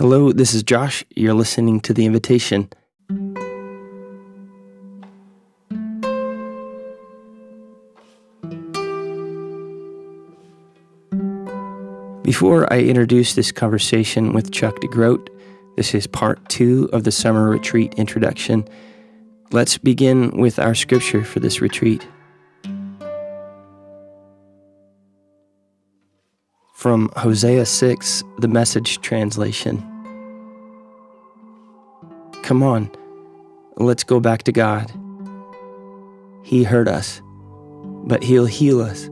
[0.00, 1.04] Hello, this is Josh.
[1.14, 2.70] You're listening to The Invitation.
[12.22, 15.28] Before I introduce this conversation with Chuck DeGroat,
[15.76, 18.66] this is part two of the summer retreat introduction.
[19.52, 22.08] Let's begin with our scripture for this retreat.
[26.72, 29.89] From Hosea 6, the message translation.
[32.50, 32.90] Come on,
[33.76, 34.90] let's go back to God.
[36.42, 37.22] He hurt us,
[38.04, 39.08] but He'll heal us.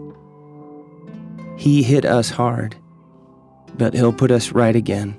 [1.56, 2.74] He hit us hard,
[3.77, 5.16] but He'll put us right again.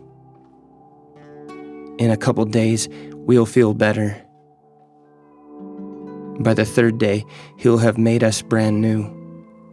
[1.98, 4.22] In a couple days, we'll feel better.
[6.42, 7.24] By the third day,
[7.56, 9.10] He'll have made us brand new,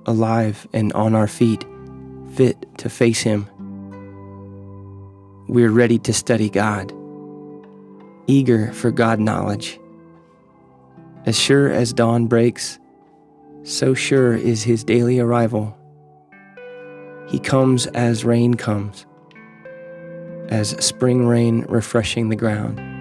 [0.06, 1.64] alive and on our feet
[2.36, 3.48] fit to face Him.
[5.48, 6.92] We're ready to study God,
[8.26, 9.78] eager for God knowledge.
[11.24, 12.78] As sure as dawn breaks,
[13.62, 15.76] so sure is His daily arrival.
[17.28, 19.04] He comes as rain comes,
[20.48, 22.95] as spring rain refreshing the ground.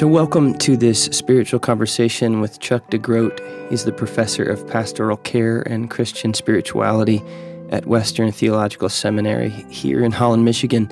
[0.00, 3.38] So, welcome to this spiritual conversation with Chuck DeGroat.
[3.68, 7.22] He's the professor of pastoral care and Christian spirituality
[7.68, 10.90] at Western Theological Seminary here in Holland, Michigan.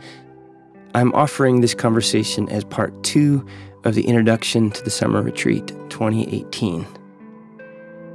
[0.94, 3.46] I'm offering this conversation as part two
[3.84, 6.86] of the introduction to the Summer Retreat 2018.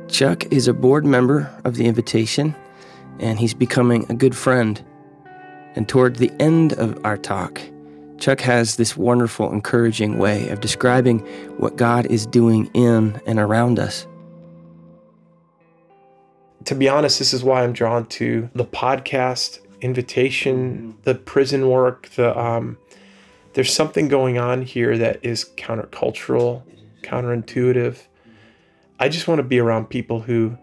[0.10, 2.56] Chuck is a board member of the invitation,
[3.18, 4.86] and he's becoming a good friend.
[5.74, 7.60] And toward the end of our talk,
[8.18, 11.20] Chuck has this wonderful, encouraging way of describing
[11.58, 14.08] what God is doing in and around us.
[16.66, 22.10] To be honest, this is why I'm drawn to the podcast, invitation, the prison work.
[22.12, 22.78] The um,
[23.54, 26.64] there's something going on here that is countercultural,
[27.02, 27.98] counterintuitive.
[29.00, 30.58] I just want to be around people who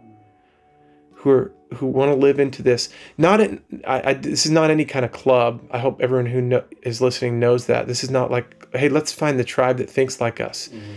[1.13, 2.89] who are who want to live into this.
[3.17, 5.63] Not in, I, I, this is not any kind of club.
[5.71, 9.13] I hope everyone who know, is listening knows that this is not like, hey, let's
[9.13, 10.69] find the tribe that thinks like us.
[10.69, 10.93] Mm-hmm.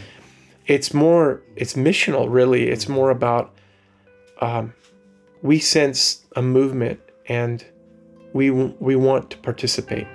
[0.66, 2.70] It's more, it's missional, really.
[2.70, 3.54] It's more about
[4.42, 4.74] um,
[5.42, 7.64] we sense a movement and
[8.34, 10.08] we we want to participate.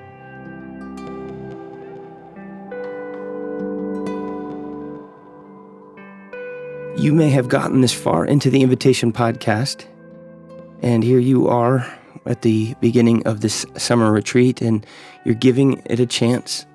[6.97, 9.87] You may have gotten this far into the Invitation podcast
[10.83, 11.87] and here you are
[12.27, 14.87] at the beginning of this summer retreat, and
[15.25, 16.67] you're giving it a chance.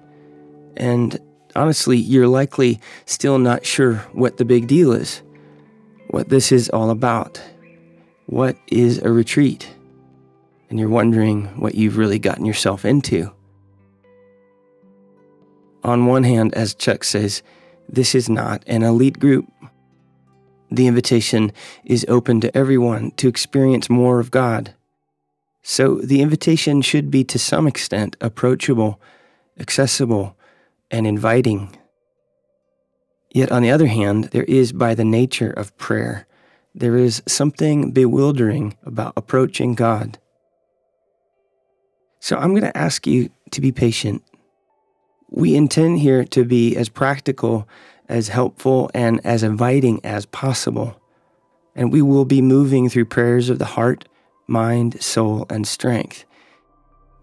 [0.75, 1.19] And
[1.55, 5.21] honestly, you're likely still not sure what the big deal is,
[6.09, 7.41] what this is all about.
[8.25, 9.69] What is a retreat?
[10.69, 13.31] And you're wondering what you've really gotten yourself into.
[15.83, 17.43] On one hand, as Chuck says,
[17.89, 19.51] this is not an elite group.
[20.73, 21.51] The invitation
[21.85, 24.73] is open to everyone to experience more of God.
[25.61, 28.99] So the invitation should be to some extent approachable,
[29.59, 30.35] accessible,
[30.89, 31.77] and inviting.
[33.29, 36.25] Yet on the other hand, there is by the nature of prayer,
[36.73, 40.17] there is something bewildering about approaching God.
[42.19, 44.23] So I'm going to ask you to be patient.
[45.29, 47.67] We intend here to be as practical
[48.13, 51.01] as helpful and as inviting as possible.
[51.75, 54.07] And we will be moving through prayers of the heart,
[54.45, 56.23] mind, soul, and strength.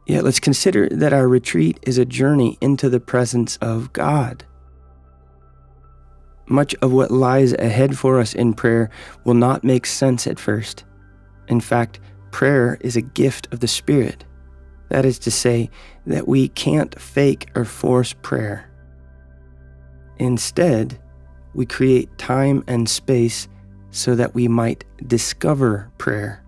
[0.06, 4.44] Yet let's consider that our retreat is a journey into the presence of God.
[6.48, 8.90] Much of what lies ahead for us in prayer
[9.24, 10.82] will not make sense at first.
[11.46, 12.00] In fact,
[12.32, 14.24] prayer is a gift of the Spirit.
[14.88, 15.70] That is to say,
[16.06, 18.69] that we can't fake or force prayer.
[20.20, 21.00] Instead,
[21.54, 23.48] we create time and space
[23.90, 26.44] so that we might discover prayer.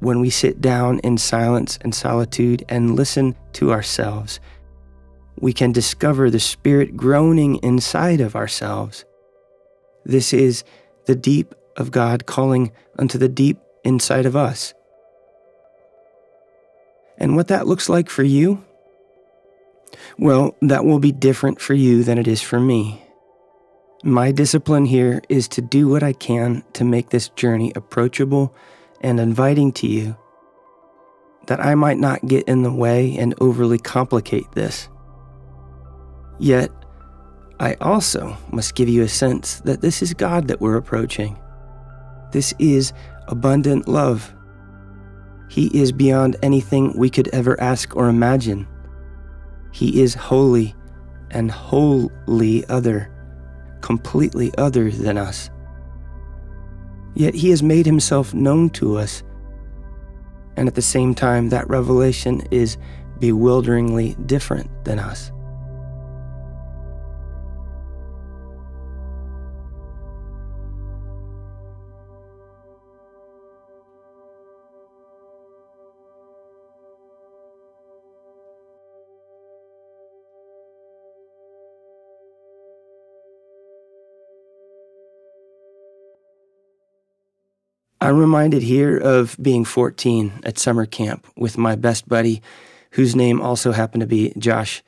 [0.00, 4.40] When we sit down in silence and solitude and listen to ourselves,
[5.38, 9.04] we can discover the Spirit groaning inside of ourselves.
[10.04, 10.64] This is
[11.06, 14.74] the deep of God calling unto the deep inside of us.
[17.16, 18.64] And what that looks like for you
[20.18, 23.02] well, that will be different for you than it is for me.
[24.04, 28.54] My discipline here is to do what I can to make this journey approachable
[29.00, 30.16] and inviting to you.
[31.46, 34.88] that I might not get in the way and overly complicate this.
[36.38, 36.70] Yet,
[37.60, 41.38] I also must give you a sense that this is God that we're approaching.
[42.32, 42.92] This is
[43.28, 44.34] abundant love.
[45.48, 48.66] He is beyond anything we could ever ask or imagine.
[49.72, 50.74] He is holy
[51.30, 53.10] and wholly other,
[53.80, 55.50] completely other than us.
[57.14, 59.22] Yet He has made Himself known to us,
[60.56, 62.76] and at the same time, that revelation is
[63.18, 65.31] bewilderingly different than us.
[88.02, 92.42] I'm reminded here of being 14 at summer camp with my best buddy,
[92.90, 94.82] whose name also happened to be Josh.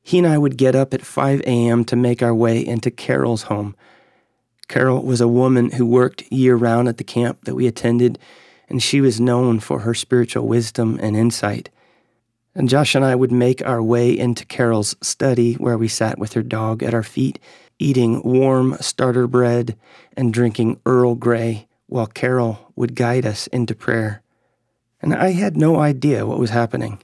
[0.00, 1.84] He and I would get up at 5 a.m.
[1.84, 3.76] to make our way into Carol's home.
[4.68, 8.18] Carol was a woman who worked year round at the camp that we attended,
[8.70, 11.68] and she was known for her spiritual wisdom and insight.
[12.54, 16.32] And Josh and I would make our way into Carol's study where we sat with
[16.32, 17.38] her dog at our feet
[17.78, 19.76] eating warm starter bread
[20.16, 24.22] and drinking Earl Grey while Carol would guide us into prayer.
[25.00, 27.00] And I had no idea what was happening.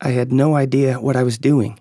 [0.00, 1.78] I had no idea what I was doing.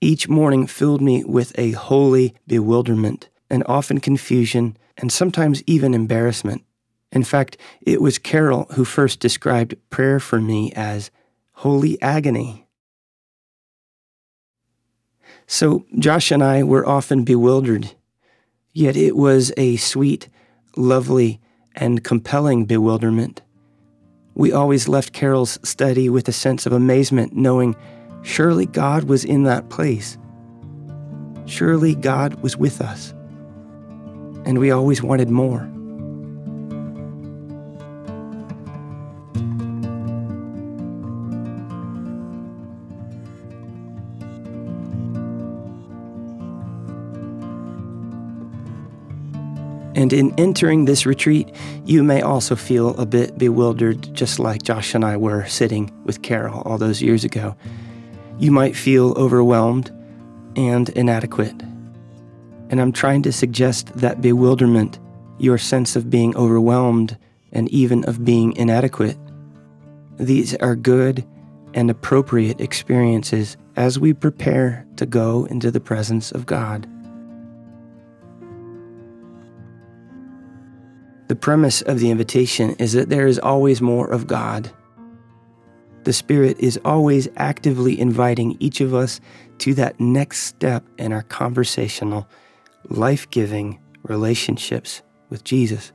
[0.00, 6.64] Each morning filled me with a holy bewilderment and often confusion and sometimes even embarrassment.
[7.12, 11.10] In fact, it was Carol who first described prayer for me as
[11.52, 12.66] holy agony.
[15.52, 17.90] So Josh and I were often bewildered,
[18.72, 20.28] yet it was a sweet,
[20.76, 21.40] lovely,
[21.74, 23.42] and compelling bewilderment.
[24.36, 27.74] We always left Carol's study with a sense of amazement, knowing
[28.22, 30.16] surely God was in that place.
[31.46, 33.12] Surely God was with us.
[34.44, 35.68] And we always wanted more.
[50.00, 51.54] And in entering this retreat,
[51.84, 56.22] you may also feel a bit bewildered, just like Josh and I were sitting with
[56.22, 57.54] Carol all those years ago.
[58.38, 59.90] You might feel overwhelmed
[60.56, 61.54] and inadequate.
[62.70, 64.98] And I'm trying to suggest that bewilderment,
[65.36, 67.18] your sense of being overwhelmed,
[67.52, 69.18] and even of being inadequate,
[70.18, 71.26] these are good
[71.74, 76.88] and appropriate experiences as we prepare to go into the presence of God.
[81.30, 84.68] The premise of the invitation is that there is always more of God.
[86.02, 89.20] The Spirit is always actively inviting each of us
[89.58, 92.26] to that next step in our conversational,
[92.88, 95.92] life giving relationships with Jesus.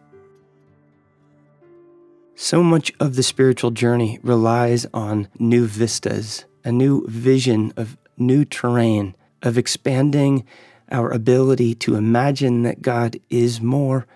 [2.35, 8.45] So much of the spiritual journey relies on new vistas, a new vision of new
[8.45, 10.45] terrain, of expanding
[10.93, 14.07] our ability to imagine that God is more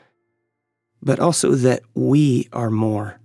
[1.01, 3.19] but also that we are more.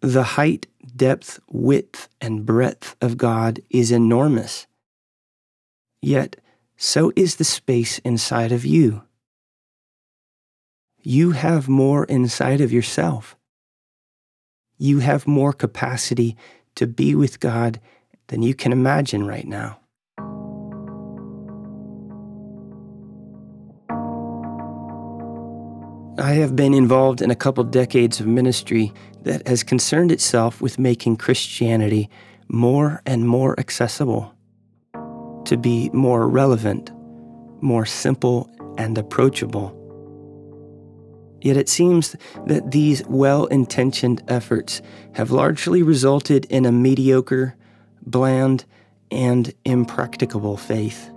[0.00, 0.66] The height,
[0.96, 4.66] depth, width, and breadth of God is enormous.
[6.00, 6.36] Yet,
[6.76, 9.02] so is the space inside of you.
[11.02, 13.36] You have more inside of yourself.
[14.78, 16.36] You have more capacity
[16.74, 17.80] to be with God
[18.28, 19.78] than you can imagine right now.
[26.18, 28.92] I have been involved in a couple decades of ministry
[29.22, 32.10] that has concerned itself with making Christianity
[32.48, 34.34] more and more accessible,
[34.92, 36.90] to be more relevant,
[37.62, 39.78] more simple and approachable.
[41.40, 42.14] Yet it seems
[42.46, 44.82] that these well intentioned efforts
[45.14, 47.56] have largely resulted in a mediocre,
[48.04, 48.66] bland,
[49.10, 51.11] and impracticable faith.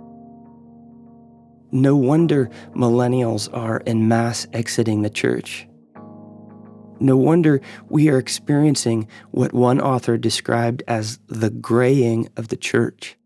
[1.76, 5.68] No wonder millennials are en masse exiting the church.
[7.00, 13.18] No wonder we are experiencing what one author described as the graying of the church.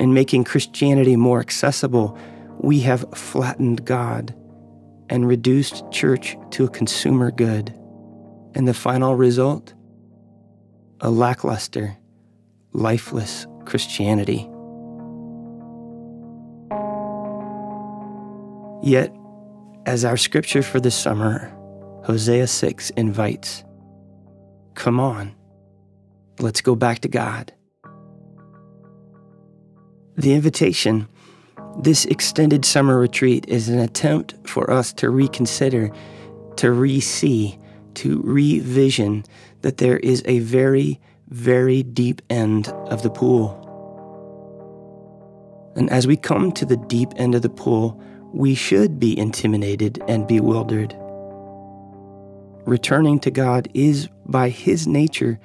[0.00, 2.16] In making Christianity more accessible,
[2.58, 4.34] we have flattened God
[5.10, 7.68] and reduced church to a consumer good.
[8.54, 9.74] And the final result?
[11.02, 11.98] A lackluster,
[12.72, 14.48] lifeless Christianity.
[18.82, 19.14] Yet,
[19.86, 21.52] as our scripture for this summer
[22.04, 23.62] Hosea 6 invites
[24.74, 25.34] Come on,
[26.40, 27.52] let's go back to God.
[30.16, 31.08] The invitation,
[31.78, 35.90] this extended summer retreat, is an attempt for us to reconsider,
[36.56, 37.58] to re see,
[37.94, 39.24] to revision
[39.60, 43.58] that there is a very, very deep end of the pool.
[45.76, 50.02] And as we come to the deep end of the pool, we should be intimidated
[50.08, 50.96] and bewildered.
[52.64, 55.38] Returning to God is, by His nature,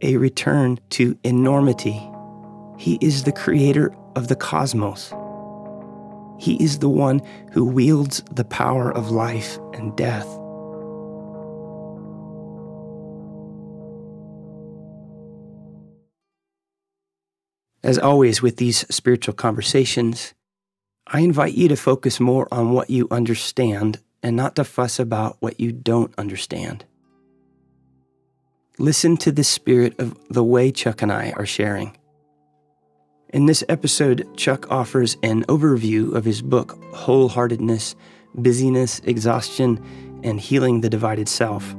[0.00, 2.00] a return to enormity.
[2.78, 5.12] He is the creator of the cosmos.
[6.38, 7.20] He is the one
[7.52, 10.26] who wields the power of life and death.
[17.82, 20.32] As always, with these spiritual conversations,
[21.12, 25.38] I invite you to focus more on what you understand and not to fuss about
[25.40, 26.84] what you don't understand.
[28.78, 31.96] Listen to the spirit of the way Chuck and I are sharing.
[33.30, 37.96] In this episode, Chuck offers an overview of his book, Wholeheartedness,
[38.36, 39.84] Busyness, Exhaustion,
[40.22, 41.74] and Healing the Divided Self.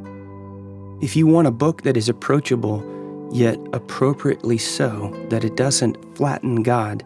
[1.02, 2.84] If you want a book that is approachable,
[3.32, 7.06] yet appropriately so that it doesn't flatten God,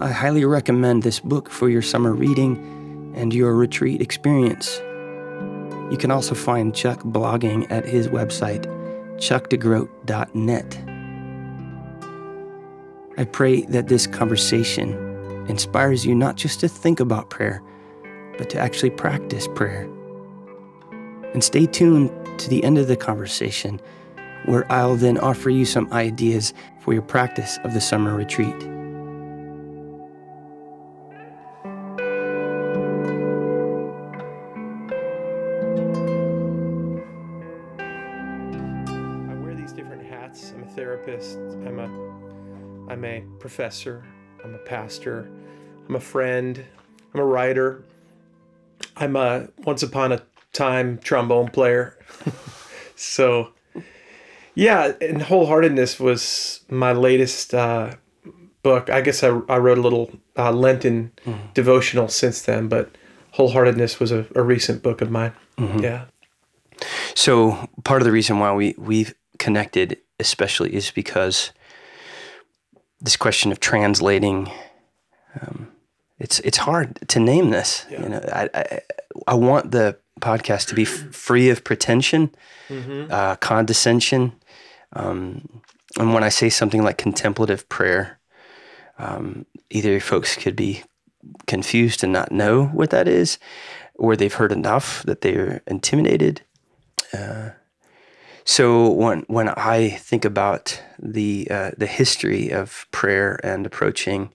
[0.00, 4.78] I highly recommend this book for your summer reading and your retreat experience.
[5.90, 8.64] You can also find Chuck blogging at his website,
[9.16, 10.78] chuckdegroat.net.
[13.18, 14.92] I pray that this conversation
[15.48, 17.60] inspires you not just to think about prayer,
[18.36, 19.90] but to actually practice prayer.
[21.34, 23.80] And stay tuned to the end of the conversation,
[24.44, 28.77] where I'll then offer you some ideas for your practice of the summer retreat.
[42.88, 44.04] I'm a professor.
[44.42, 45.30] I'm a pastor.
[45.88, 46.64] I'm a friend.
[47.12, 47.84] I'm a writer.
[48.96, 51.98] I'm a once upon a time trombone player.
[52.96, 53.52] so
[54.54, 57.94] yeah, and wholeheartedness was my latest uh,
[58.62, 58.90] book.
[58.90, 61.12] I guess I, I wrote a little uh, Lenten
[61.54, 62.90] devotional since then, but
[63.34, 65.32] wholeheartedness was a, a recent book of mine.
[65.58, 66.06] Yeah.
[67.14, 71.52] So part of the reason why we we've connected, especially, is because
[73.00, 74.50] this question of translating.
[75.40, 75.68] Um,
[76.18, 77.86] it's it's hard to name this.
[77.90, 78.02] Yeah.
[78.02, 78.80] You know, I, I
[79.26, 82.34] I want the podcast to be f- free of pretension,
[83.10, 84.32] uh, condescension,
[84.92, 85.62] um,
[85.98, 88.18] and when I say something like contemplative prayer,
[88.98, 90.82] um, either folks could be
[91.46, 93.38] confused and not know what that is,
[93.94, 96.42] or they've heard enough that they're intimidated.
[97.12, 97.50] Uh,
[98.48, 104.32] so when when I think about the uh, the history of prayer and approaching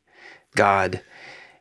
[0.55, 1.01] God,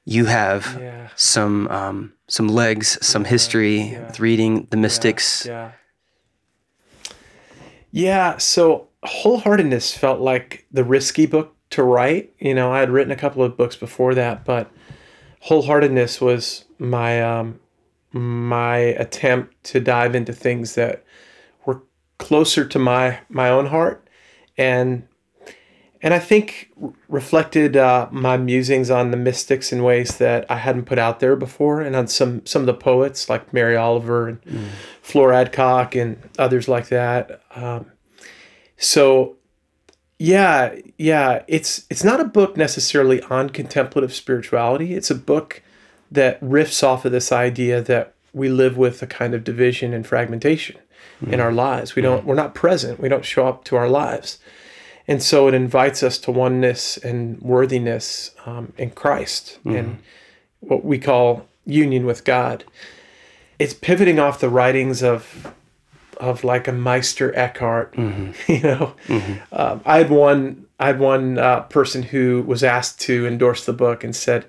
[0.04, 1.08] you have Yeah.
[1.16, 4.06] some um, some legs, some history yeah.
[4.06, 5.46] with reading the mystics.
[5.46, 5.72] Yeah.
[7.90, 8.36] Yeah.
[8.36, 12.34] So wholeheartedness felt like the risky book to write.
[12.38, 14.70] You know, I had written a couple of books before that, but
[15.48, 17.60] wholeheartedness was my um,
[18.12, 21.02] my attempt to dive into things that
[22.22, 24.08] closer to my my own heart
[24.56, 25.06] and
[26.04, 26.72] and I think
[27.08, 31.36] reflected uh, my musings on the mystics in ways that I hadn't put out there
[31.36, 34.68] before, and on some some of the poets like Mary Oliver and
[35.00, 37.40] Fleur Adcock and others like that.
[37.54, 37.86] Um,
[38.76, 39.36] so,
[40.18, 44.94] yeah, yeah, it's it's not a book necessarily on contemplative spirituality.
[44.94, 45.62] It's a book
[46.10, 50.04] that riffs off of this idea that we live with a kind of division and
[50.04, 50.78] fragmentation
[51.30, 51.94] in our lives.
[51.94, 52.98] We don't we're not present.
[53.00, 54.38] We don't show up to our lives.
[55.08, 59.98] And so it invites us to oneness and worthiness um, in Christ and
[60.60, 62.64] what we call union with God.
[63.58, 65.52] It's pivoting off the writings of
[66.18, 67.94] of like a Meister Eckhart.
[68.48, 68.94] You know,
[69.52, 73.72] um, I had one I had one uh, person who was asked to endorse the
[73.72, 74.46] book and said,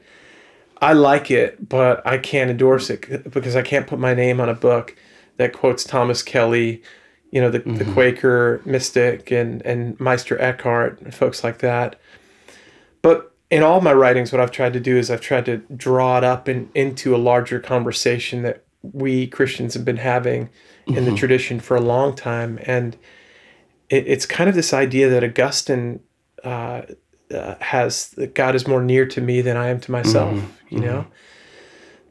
[0.82, 4.50] "I like it, but I can't endorse it because I can't put my name on
[4.50, 4.96] a book
[5.38, 6.84] that quotes Thomas Kelly."
[7.34, 12.00] you know, the, the Quaker mystic and, and Meister Eckhart and folks like that.
[13.02, 16.20] But in all my writings, what I've tried to do is I've tried to draw
[16.20, 20.52] it up in, into a larger conversation that we Christians have been having
[20.86, 22.60] in the tradition for a long time.
[22.68, 22.96] And
[23.90, 26.02] it, it's kind of this idea that Augustine
[26.44, 26.84] uh,
[27.34, 30.38] uh, has that God is more near to me than I am to myself,
[30.70, 31.08] you know?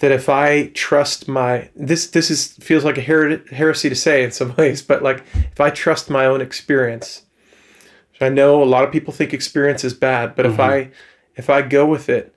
[0.02, 4.25] That if I trust my this this is feels like a her- heresy to say
[4.25, 7.23] in some ways, but like if I trust my own experience,
[8.21, 10.61] I know a lot of people think experience is bad, but if mm-hmm.
[10.61, 10.90] I
[11.37, 12.35] if I go with it,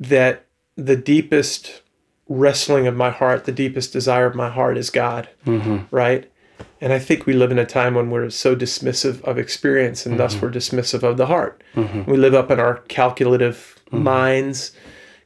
[0.00, 0.46] that
[0.76, 1.82] the deepest
[2.26, 5.94] wrestling of my heart, the deepest desire of my heart is God, mm-hmm.
[5.94, 6.32] right?
[6.80, 10.18] And I think we live in a time when we're so dismissive of experience and
[10.18, 10.46] thus mm-hmm.
[10.46, 11.62] we're dismissive of the heart.
[12.06, 14.72] We live up in our calculative minds,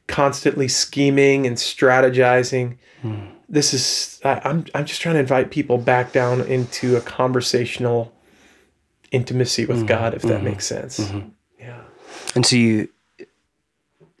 [0.09, 2.77] constantly scheming and strategizing.
[3.47, 8.11] This is I, I'm I'm just trying to invite people back down into a conversational
[9.11, 11.11] intimacy with God, if that makes sense.
[11.57, 11.81] Yeah.
[12.35, 12.89] And so you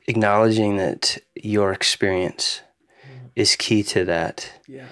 [0.07, 2.61] acknowledging that your experience
[3.35, 4.51] is key to that.
[4.67, 4.87] Yeah.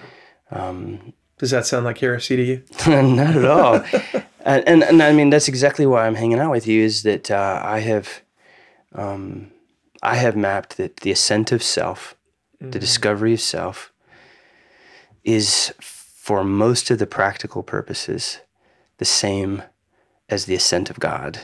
[0.50, 2.62] Um, Does that sound like heresy to you?
[2.86, 3.74] not at all.
[4.44, 7.30] and, and and I mean that's exactly why I'm hanging out with you is that
[7.30, 8.22] uh, I have,
[8.94, 9.50] um,
[10.02, 12.14] I have mapped that the ascent of self,
[12.60, 13.92] the discovery of self,
[15.24, 18.40] is for most of the practical purposes
[18.98, 19.62] the same
[20.28, 21.38] as the ascent of God.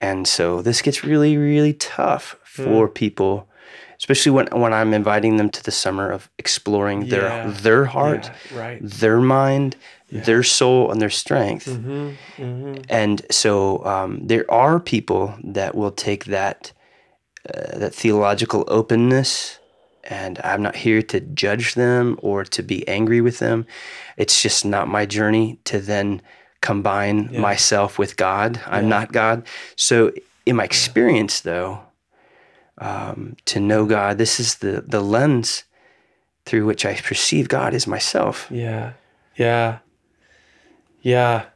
[0.00, 3.48] And so this gets really, really tough for people,
[3.98, 7.50] especially when, when I'm inviting them to the summer of exploring their Yeah.
[7.50, 8.78] their heart, Yeah, right.
[8.82, 9.76] their mind,
[10.10, 11.66] their soul, and their strength.
[11.66, 12.82] Mm-hmm.
[12.88, 16.72] And so um, there are people that will take that
[17.48, 19.58] uh, that theological openness,
[20.04, 23.66] and I'm not here to judge them or to be angry with them.
[24.16, 26.22] It's just not my journey to then
[26.60, 28.60] combine myself with God.
[28.66, 29.46] I'm not God.
[29.76, 30.12] So
[30.46, 31.80] in my experience, though,
[32.78, 35.64] um, to know God, this is the the lens
[36.44, 38.48] through which I perceive God is myself.
[38.50, 38.92] Yeah.
[39.36, 39.78] Yeah.
[41.00, 41.46] Yeah.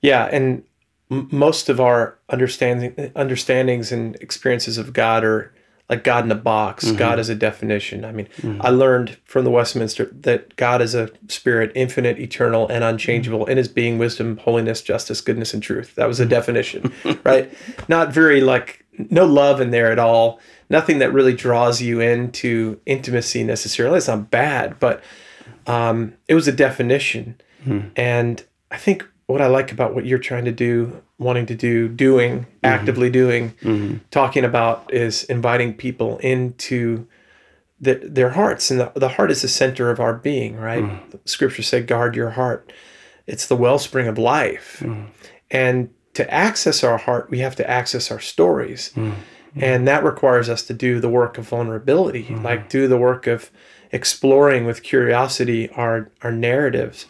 [0.00, 0.24] Yeah.
[0.26, 0.64] And
[1.10, 5.52] m- most of our understanding, understandings and experiences of God are
[5.90, 6.96] like God in a box, mm-hmm.
[6.96, 8.04] God as a definition.
[8.04, 8.62] I mean, mm-hmm.
[8.62, 13.50] I learned from the Westminster that God is a spirit, infinite, eternal, and unchangeable mm-hmm.
[13.50, 15.96] in his being, wisdom, holiness, justice, goodness, and truth.
[15.96, 16.92] That was a definition,
[17.24, 17.52] right?
[17.88, 20.38] Not very like, no love in there at all.
[20.68, 23.98] Nothing that really draws you into intimacy necessarily.
[23.98, 25.02] It's not bad, but
[25.66, 27.40] um, it was a definition.
[27.64, 27.80] Hmm.
[27.96, 31.88] And I think what I like about what you're trying to do, wanting to do,
[31.88, 32.64] doing, mm-hmm.
[32.64, 33.98] actively doing, mm-hmm.
[34.10, 37.06] talking about is inviting people into
[37.80, 38.70] the, their hearts.
[38.70, 40.84] And the, the heart is the center of our being, right?
[40.84, 41.20] Mm.
[41.24, 42.72] Scripture said, guard your heart.
[43.26, 44.82] It's the wellspring of life.
[44.84, 45.06] Mm.
[45.50, 48.92] And to access our heart, we have to access our stories.
[48.94, 49.14] Mm.
[49.56, 52.44] And that requires us to do the work of vulnerability, mm-hmm.
[52.44, 53.50] like do the work of
[53.92, 57.06] exploring with curiosity our, our narratives,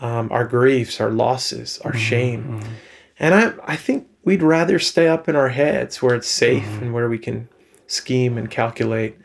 [0.00, 2.44] um, our griefs, our losses, our mm-hmm, shame.
[2.44, 2.72] Mm-hmm.
[3.18, 6.84] And I, I think we'd rather stay up in our heads where it's safe mm-hmm.
[6.84, 7.48] and where we can
[7.86, 9.16] scheme and calculate.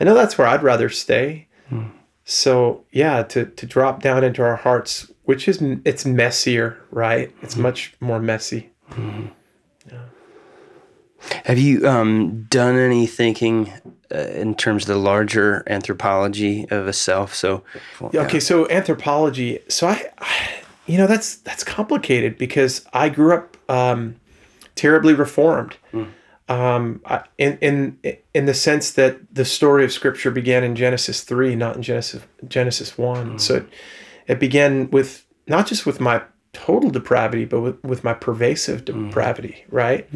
[0.00, 1.48] I know that's where I'd rather stay.
[2.24, 7.32] So yeah, to, to drop down into our hearts, which is it's messier, right?
[7.42, 8.70] It's much more messy.
[11.44, 13.72] Have you um, done any thinking
[14.14, 17.34] uh, in terms of the larger anthropology of a self?
[17.34, 17.62] So,
[18.12, 19.58] Yeah, okay, so anthropology.
[19.68, 24.16] So I, I, you know, that's that's complicated because I grew up um,
[24.74, 25.76] terribly reformed.
[26.48, 27.98] Um, I, in in
[28.32, 32.22] in the sense that the story of Scripture began in Genesis three, not in Genesis
[32.46, 33.38] Genesis one.
[33.40, 33.68] So it,
[34.28, 39.64] it began with not just with my total depravity, but with, with my pervasive depravity,
[39.70, 40.08] right?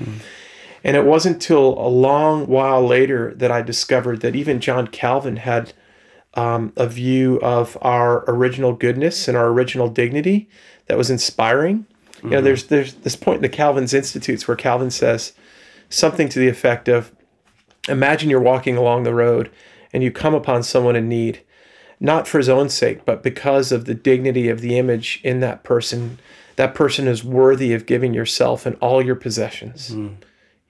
[0.82, 5.36] And it wasn't until a long while later that I discovered that even John Calvin
[5.36, 5.72] had
[6.34, 10.48] um, a view of our original goodness and our original dignity
[10.86, 11.86] that was inspiring.
[12.22, 15.32] You know, there's there's this point in the Calvin's Institutes where Calvin says
[15.88, 17.12] something to the effect of,
[17.88, 19.50] "Imagine you're walking along the road
[19.92, 21.40] and you come upon someone in need,
[21.98, 25.62] not for his own sake, but because of the dignity of the image in that
[25.62, 26.18] person.
[26.56, 29.90] That person is worthy of giving yourself and all your possessions."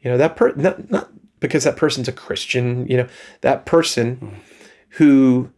[0.03, 1.11] You know, that per not, not
[1.41, 3.09] because that person's a Christian, you know,
[3.41, 4.41] that person
[4.91, 5.51] who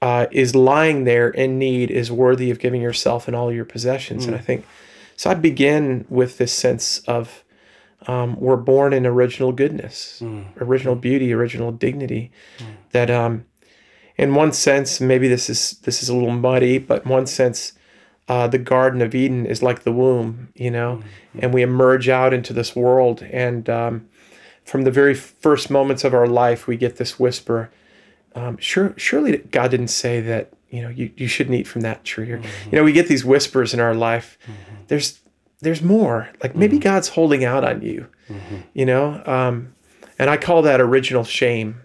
[0.00, 4.24] uh, is lying there in need is worthy of giving yourself and all your possessions.
[4.26, 4.66] And I think
[5.16, 5.30] so.
[5.30, 7.44] I begin with this sense of
[8.08, 10.20] um, we're born in original goodness,
[10.60, 12.32] original beauty, original dignity.
[12.90, 13.44] That, um,
[14.16, 17.72] in one sense, maybe this is this is a little muddy, but in one sense,
[18.28, 21.02] uh, the Garden of Eden is like the womb, you know,
[21.38, 24.08] and we emerge out into this world, and um,
[24.64, 27.70] from the very first moments of our life, we get this whisper.
[28.34, 32.04] Um, sure, surely God didn't say that you know you, you shouldn't eat from that
[32.04, 32.38] tree, or
[32.70, 34.38] you know we get these whispers in our life.
[34.88, 35.20] There's
[35.60, 36.28] there's more.
[36.42, 38.06] Like maybe God's holding out on you,
[38.74, 39.22] you know.
[39.26, 39.74] Um,
[40.18, 41.80] and I call that original shame.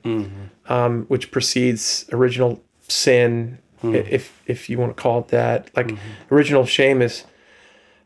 [0.70, 3.94] um, which precedes original sin, Hmm.
[3.96, 5.70] if if you want to call it that.
[5.76, 6.34] Like mm-hmm.
[6.34, 7.26] original shame is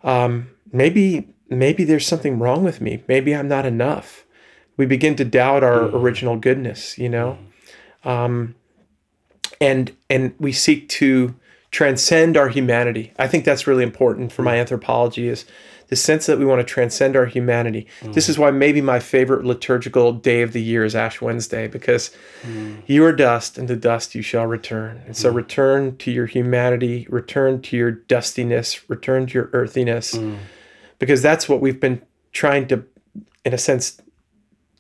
[0.04, 3.04] um, maybe maybe there's something wrong with me.
[3.08, 4.26] Maybe I'm not enough.
[4.78, 5.96] We begin to doubt our mm-hmm.
[5.96, 7.38] original goodness, you know,
[8.04, 8.10] mm-hmm.
[8.10, 8.56] um,
[9.60, 11.36] and and we seek to
[11.72, 13.14] transcend our humanity.
[13.18, 14.60] I think that's really important for my hmm.
[14.60, 15.46] anthropology is
[15.92, 17.86] the sense that we want to transcend our humanity.
[18.00, 18.14] Mm.
[18.14, 22.12] This is why maybe my favorite liturgical day of the year is Ash Wednesday because
[22.44, 22.82] mm.
[22.88, 25.04] you are dust and to dust you shall return.
[25.06, 25.36] And so mm.
[25.36, 30.18] return to your humanity, return to your dustiness, return to your earthiness
[30.98, 32.02] because that's what we've been
[32.32, 32.86] trying to
[33.44, 34.02] in a sense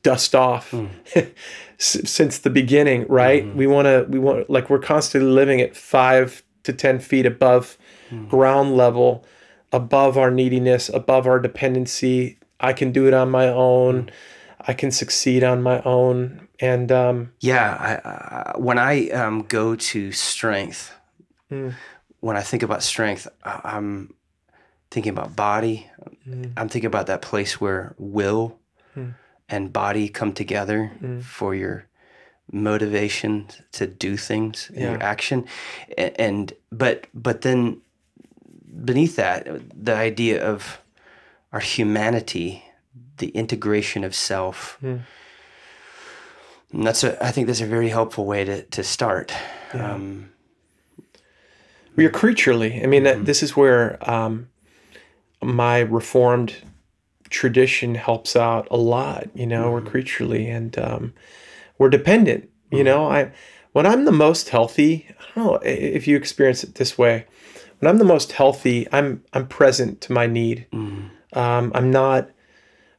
[0.03, 0.73] dust off
[1.15, 1.27] s-
[1.77, 3.43] since the beginning, right?
[3.43, 3.57] Mm-hmm.
[3.57, 7.77] We want to we want like we're constantly living at 5 to 10 feet above
[8.29, 9.25] ground level
[9.71, 12.37] above our neediness, above our dependency.
[12.59, 14.09] I can do it on my own.
[14.67, 16.47] I can succeed on my own.
[16.59, 20.93] And um, Yeah, I, I, when I um, go to strength,
[21.51, 21.73] Mm.
[22.21, 24.13] when I think about strength, I- I'm
[24.89, 25.89] thinking about body.
[26.27, 26.53] Mm.
[26.55, 28.57] I'm thinking about that place where will
[28.95, 29.15] Mm.
[29.49, 30.91] and body come together
[31.23, 31.87] for your
[32.53, 35.45] motivation to do things in your action,
[35.97, 37.81] A- and but but then
[38.83, 40.81] beneath that, the idea of
[41.51, 42.63] our humanity,
[43.17, 44.77] the integration of self.
[44.81, 45.01] Mm.
[46.71, 49.33] And that's a, I think that's a very helpful way to, to start.
[49.73, 50.31] Um,
[51.95, 52.81] we are creaturely.
[52.81, 54.49] I mean, that, this is where um,
[55.41, 56.55] my reformed
[57.29, 59.29] tradition helps out a lot.
[59.33, 61.13] You know, we're creaturely and um,
[61.77, 62.49] we're dependent.
[62.71, 63.33] You know, I
[63.73, 67.25] when I'm the most healthy, I don't know if you experience it this way.
[67.81, 70.67] When I'm the most healthy, I'm I'm present to my need.
[70.71, 71.09] Mm.
[71.33, 72.29] Um, I'm not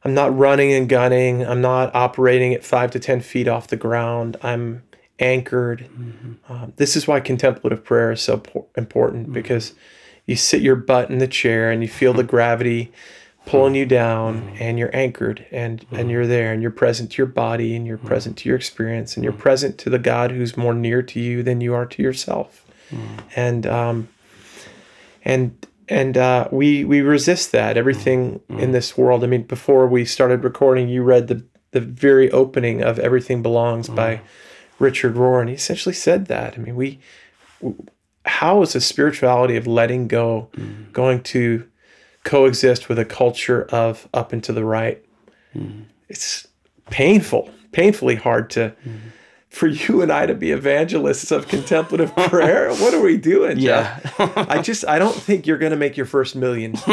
[0.03, 1.45] I'm not running and gunning.
[1.45, 4.35] I'm not operating at five to ten feet off the ground.
[4.43, 4.83] I'm
[5.19, 5.89] anchored.
[5.89, 6.51] Mm-hmm.
[6.51, 9.33] Um, this is why contemplative prayer is so por- important mm.
[9.33, 9.73] because
[10.25, 12.27] you sit your butt in the chair and you feel the mm.
[12.27, 12.91] gravity
[13.45, 17.27] pulling you down and you're anchored and and you're there and you're present to your
[17.27, 20.73] body and you're present to your experience and you're present to the God who's more
[20.73, 22.65] near to you than you are to yourself.
[23.35, 24.09] And um
[25.23, 28.59] and and uh, we we resist that everything mm-hmm.
[28.59, 29.23] in this world.
[29.23, 33.89] I mean, before we started recording, you read the the very opening of "Everything Belongs"
[33.89, 34.83] by mm-hmm.
[34.83, 36.55] Richard Rohr, and he essentially said that.
[36.55, 36.99] I mean, we
[38.25, 40.91] how is a spirituality of letting go mm-hmm.
[40.91, 41.67] going to
[42.23, 45.03] coexist with a culture of up and to the right?
[46.07, 46.47] It's
[46.89, 48.73] painful, painfully hard to.
[49.53, 53.59] For you and I to be evangelists of contemplative prayer, what are we doing?
[53.59, 54.15] Jeff?
[54.17, 54.45] yeah.
[54.49, 56.75] I just I don't think you're gonna make your first million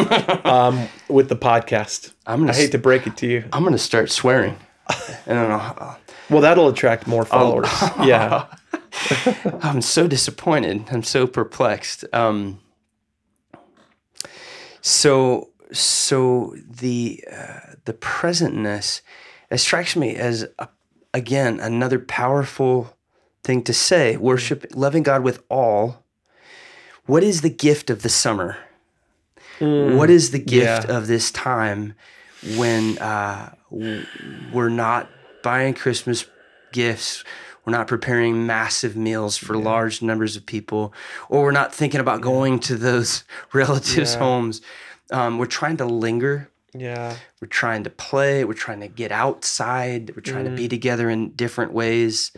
[0.45, 2.13] um, with the podcast.
[2.27, 3.45] I'm gonna I hate to break it to you.
[3.55, 4.59] I'm going to start swearing.
[4.89, 4.97] I
[5.27, 5.97] don't know.
[6.29, 7.71] Well, that'll attract more followers.
[8.05, 8.47] yeah,
[9.63, 10.85] I'm so disappointed.
[10.93, 12.05] I'm so perplexed.
[12.13, 12.61] Um,
[14.83, 19.01] so, so the uh, the presentness
[19.51, 20.69] it strikes me as a,
[21.13, 22.97] again another powerful
[23.45, 24.17] thing to say.
[24.17, 26.05] Worship, loving God with all.
[27.07, 28.57] What is the gift of the summer?
[29.59, 30.97] What is the gift yeah.
[30.97, 31.95] of this time
[32.57, 35.11] when uh, we're not
[35.43, 36.25] buying Christmas
[36.73, 37.25] gifts?
[37.67, 40.95] We're not preparing massive meals for large numbers of people,
[41.29, 44.19] or we're not thinking about going to those relatives' Yeah.
[44.19, 44.63] homes.
[45.13, 46.50] Um, we're trying to linger.
[46.75, 48.45] Yeah, We're trying to play.
[48.45, 50.13] We're trying to get outside.
[50.15, 52.33] We're trying to be together in different ways.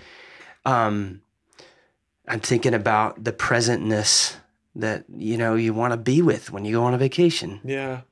[0.65, 1.23] Um,
[2.29, 4.37] I'm thinking about the presentness
[4.75, 7.61] that you know you want to be with when you go on a vacation.
[7.65, 8.03] yeah,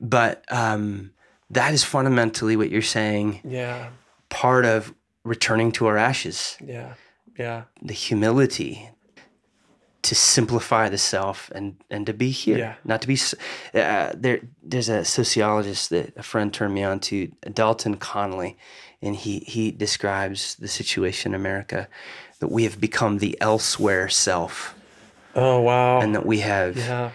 [0.00, 1.12] But um,
[1.50, 3.40] that is fundamentally what you're saying.
[3.44, 3.90] yeah,
[4.28, 6.94] Part of returning to our ashes, yeah,
[7.38, 8.90] yeah, the humility
[10.04, 12.74] to simplify the self and and to be here, Yeah.
[12.84, 13.18] not to be.
[13.74, 18.56] Uh, there, there's a sociologist that a friend turned me on to, Dalton Conley,
[19.02, 21.88] and he he describes the situation in America
[22.40, 24.74] that we have become the elsewhere self,
[25.34, 26.00] Oh wow.
[26.00, 27.10] and that we have yeah,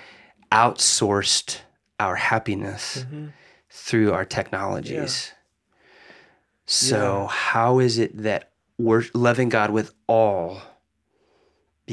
[0.52, 1.60] outsourced
[2.00, 3.06] our happiness
[3.70, 5.32] through our technologies.
[6.66, 10.62] So, how is it that we're loving God with all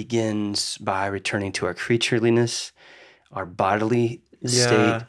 [0.01, 2.71] begins by returning to our creatureliness,
[3.33, 4.67] our bodily Yeah.
[4.67, 5.07] state,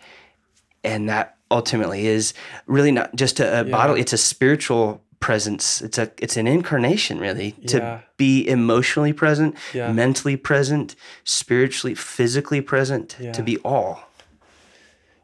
[0.85, 2.33] and that ultimately is
[2.67, 5.81] really not just a, a bodily; it's a spiritual presence.
[5.81, 7.99] It's a it's an incarnation, really, to Yeah.
[8.15, 9.91] be emotionally present, Yeah.
[9.91, 10.95] mentally present,
[11.25, 13.33] spiritually, physically present, Yeah.
[13.33, 13.93] to be all.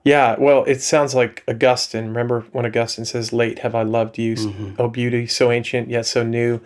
[0.04, 2.08] Yeah, well, it sounds like Augustine.
[2.08, 4.82] Remember when Augustine says, Late have I loved you, Mm-hmm.
[4.82, 6.60] O beauty, so ancient, yet so new.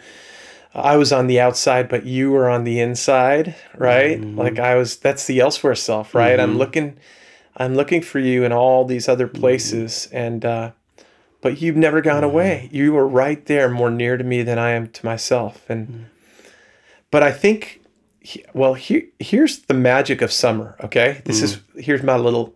[0.73, 4.19] I was on the outside, but you were on the inside, right?
[4.19, 4.37] Mm-hmm.
[4.37, 6.39] Like I was, that's the elsewhere self, right?
[6.39, 6.97] I'm looking,
[7.55, 9.39] I'm looking for you in all these other Mm-hmm.
[9.39, 10.07] places.
[10.11, 10.71] And, uh,
[11.41, 12.69] but you've never gone away.
[12.71, 15.67] You were right there, more near to me than I am to myself.
[15.69, 16.03] And, Mm-hmm.
[17.11, 17.81] but I think,
[18.53, 20.75] well, here, here's the magic of summer.
[20.83, 21.21] Okay.
[21.25, 21.79] This is, Mm-hmm.
[21.79, 22.55] here's my little,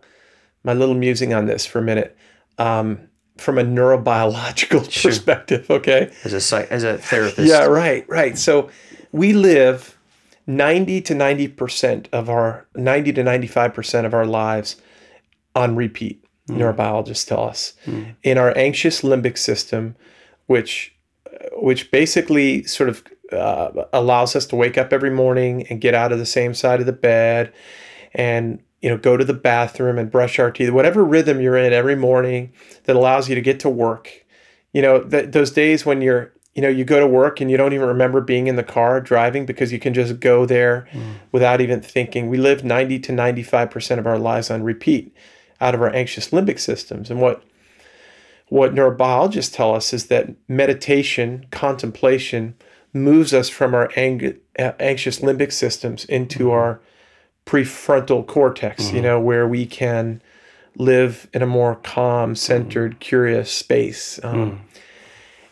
[0.62, 2.16] my little musing on this for a minute.
[2.58, 3.08] Um,
[3.42, 5.70] from a neurobiological perspective.
[5.70, 6.12] Okay.
[6.24, 7.48] As a psych, as a therapist.
[7.48, 8.38] Yeah, right, right.
[8.38, 8.70] So
[9.10, 9.98] we live
[10.46, 14.76] 90 to 90% of our 90 to 95% of our lives
[15.54, 16.24] on repeat.
[16.48, 17.74] Neurobiologists tell us
[18.22, 19.96] in our anxious limbic system,
[20.46, 20.94] which
[21.54, 26.12] which basically sort of uh, allows us to wake up every morning and get out
[26.12, 27.52] of the same side of the bed
[28.12, 31.72] and you know go to the bathroom and brush our teeth whatever rhythm you're in
[31.72, 32.52] every morning
[32.84, 34.26] that allows you to get to work.
[34.72, 37.56] You know th- those days when you're you know you go to work and you
[37.56, 40.86] don't even remember being in the car driving because you can just go there
[41.30, 42.28] without even thinking.
[42.28, 45.14] We live 90 to 95% of our lives on repeat
[45.60, 47.10] out of our anxious limbic systems.
[47.10, 47.42] And what
[48.48, 52.54] what neurobiologists tell us is that meditation contemplation
[52.92, 56.80] moves us from our ang- uh, anxious limbic systems into our
[57.46, 59.02] prefrontal cortex you mm-hmm.
[59.02, 60.22] know where we can
[60.76, 62.34] live in a more calm mm-hmm.
[62.34, 64.58] centered curious space um, mm.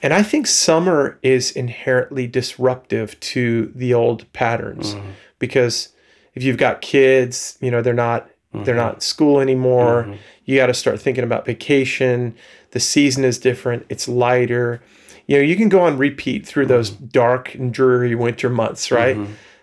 [0.02, 5.10] and I think summer is inherently disruptive to the old patterns mm-hmm.
[5.38, 5.90] because
[6.34, 10.16] if you've got kids, you know, they're not they're not in school anymore.
[10.44, 12.34] You got to start thinking about vacation.
[12.72, 13.86] The season is different.
[13.88, 14.82] It's lighter.
[15.28, 19.16] You know, you can go on repeat through those dark and dreary winter months, right?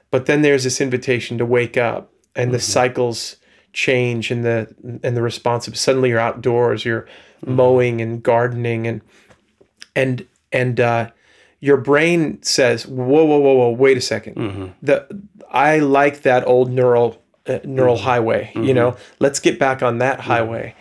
[0.09, 2.71] But then there's this invitation to wake up and the mm-hmm.
[2.71, 3.35] cycles
[3.73, 4.73] change and the
[5.03, 7.55] and the responsive suddenly you're outdoors, you're mm-hmm.
[7.55, 9.01] mowing and gardening and
[9.95, 11.09] and and uh,
[11.59, 13.71] your brain says, "Whoa, whoa, whoa, whoa!
[13.71, 14.67] Wait a 2nd mm-hmm.
[14.81, 15.21] The
[15.51, 18.51] I like that old neural uh, neural highway.
[18.55, 20.75] You know, let's get back on that highway."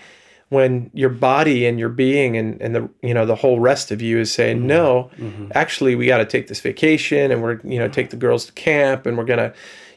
[0.49, 4.01] When your body and your being and, and the you know the whole rest of
[4.01, 5.11] you is saying no,
[5.57, 8.53] actually we got to take this vacation and we're you know take the girls to
[8.53, 9.53] camp and we're gonna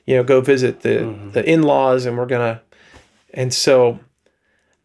[0.09, 1.31] you know go visit the mm-hmm.
[1.31, 2.61] the in laws and we're gonna
[3.33, 3.99] and so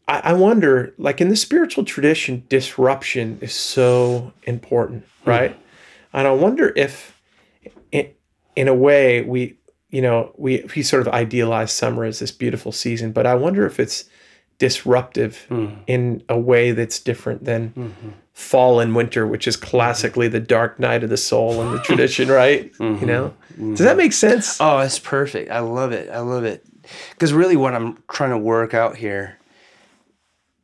[0.07, 5.31] I, I wonder, like in the spiritual tradition, disruption is so important, hmm.
[5.31, 5.61] right?
[6.13, 7.19] And I wonder if,
[7.91, 8.11] in,
[8.55, 9.57] in a way, we,
[9.91, 13.65] you know, we we sort of idealize summer as this beautiful season, but I wonder
[13.65, 14.05] if it's
[14.59, 15.69] disruptive hmm.
[15.87, 18.11] in a way that's different than mm-hmm.
[18.35, 22.29] Fall and winter, which is classically the dark night of the soul in the tradition,
[22.29, 22.71] right?
[22.81, 24.61] You know, does that make sense?
[24.61, 25.51] Oh, it's perfect.
[25.51, 26.11] I love it.
[26.11, 26.67] I love it.
[27.13, 29.39] Because really, what I'm trying to work out here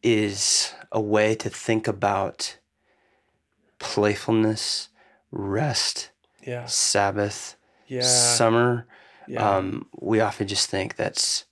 [0.02, 2.58] is a way to think about
[3.78, 4.88] playfulness,
[5.30, 6.10] rest,
[6.46, 7.56] Yeah, Sabbath,
[7.86, 8.86] yeah, summer.
[9.28, 9.56] yeah.
[9.56, 11.44] Um, we often just think that's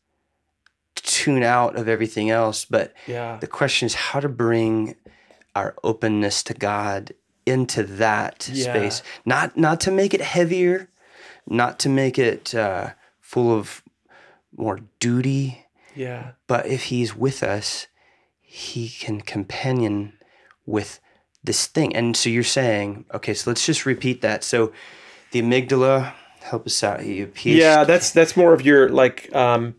[0.97, 2.65] tune out of everything else.
[2.65, 3.39] But yeah.
[3.41, 4.97] the question is how to bring
[5.55, 7.13] our openness to God
[7.47, 8.65] into that Yeah.
[8.65, 9.03] space.
[9.25, 10.89] Not not to make it heavier,
[11.47, 13.83] not to make it uh, full of
[14.57, 16.33] more duty, Yeah.
[16.47, 17.87] but if He's with us,
[18.41, 20.15] He can companion
[20.67, 21.01] with
[21.45, 21.95] this thing.
[21.95, 24.43] And so you're saying, okay, so let's just repeat that.
[24.45, 24.73] So
[25.31, 27.05] the amygdala, help us out.
[27.05, 29.75] You Yeah, that's that's more of your like um,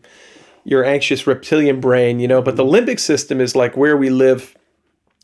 [0.64, 2.42] your anxious reptilian brain, you know.
[2.42, 4.54] But the limbic system is like where we live,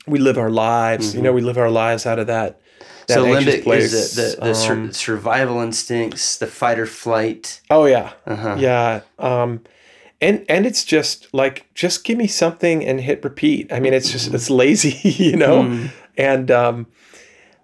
[0.07, 1.14] we live our lives.
[1.14, 2.61] You know, we live our lives out of that.
[3.09, 3.92] that So limbic place.
[3.92, 7.61] is the, the, the sur- Um, survival instincts, the fight or flight.
[7.71, 8.57] oh yeah, Uh-huh.
[8.59, 9.01] yeah.
[9.19, 9.61] Um,
[10.21, 13.71] and and it's just like just give me something and hit repeat.
[13.73, 15.88] I mean, it's just it's lazy, you know.
[16.16, 16.87] And um,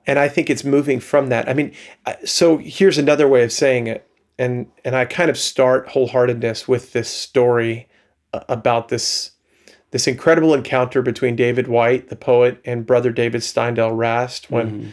[0.07, 1.49] and I think it's moving from that.
[1.49, 1.73] I mean,
[2.25, 4.07] so here's another way of saying it,
[4.39, 7.89] and and I kind of start wholeheartedness with this story
[8.35, 9.31] uh, about this
[9.93, 14.91] this incredible encounter between David Whyte, the poet, and brother David Steindl Rast when mm-hmm.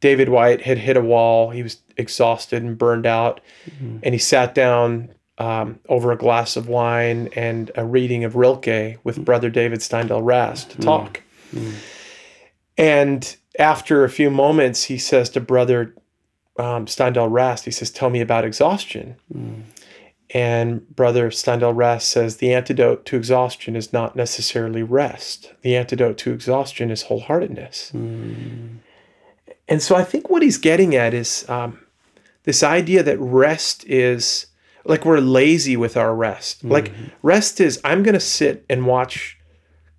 [0.00, 1.50] David Whyte had hit a wall.
[1.50, 3.98] He was exhausted and burned out, mm-hmm.
[4.02, 8.98] and he sat down um, over a glass of wine and a reading of Rilke
[9.02, 9.24] with mm-hmm.
[9.24, 11.22] brother David Steindl Rast to talk.
[12.76, 15.94] And after a few moments, he says to brother
[16.58, 19.16] um, Steindl Rast, he says, "Tell me about exhaustion."
[20.34, 25.52] And brother Steindl Rast says, "The antidote to exhaustion is not necessarily rest.
[25.62, 28.78] The antidote to exhaustion is wholeheartedness." Hmm.
[29.68, 31.78] And so I think what he's getting at is um,
[32.42, 34.46] this idea that rest is
[34.84, 36.62] like we're lazy with our rest.
[36.62, 36.70] Hmm.
[36.72, 36.92] Like
[37.22, 39.38] rest is I'm going to sit and watch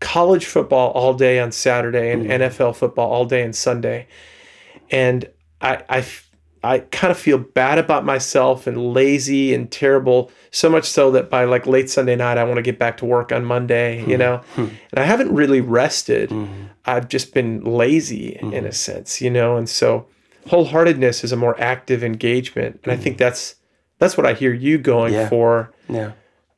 [0.02, 2.32] college football all day on Saturday and hmm.
[2.32, 4.08] NFL football all day on Sunday.
[4.92, 5.30] And
[5.62, 6.06] I, I,
[6.66, 11.30] I kind of feel bad about myself and lazy and terrible, so much so that
[11.30, 14.16] by like late Sunday night, I want to get back to work on Monday, you
[14.16, 14.20] hmm.
[14.20, 14.38] know?
[14.56, 14.62] Hmm.
[14.62, 16.32] And I haven't really rested.
[16.32, 16.46] Hmm.
[16.86, 19.58] I've just been lazy in a sense, you know?
[19.58, 20.08] And so
[20.48, 22.80] wholeheartedness is a more active engagement.
[22.84, 23.56] And I think that's,
[24.00, 25.30] that's what I hear you going Yeah.
[25.30, 26.12] for Yeah.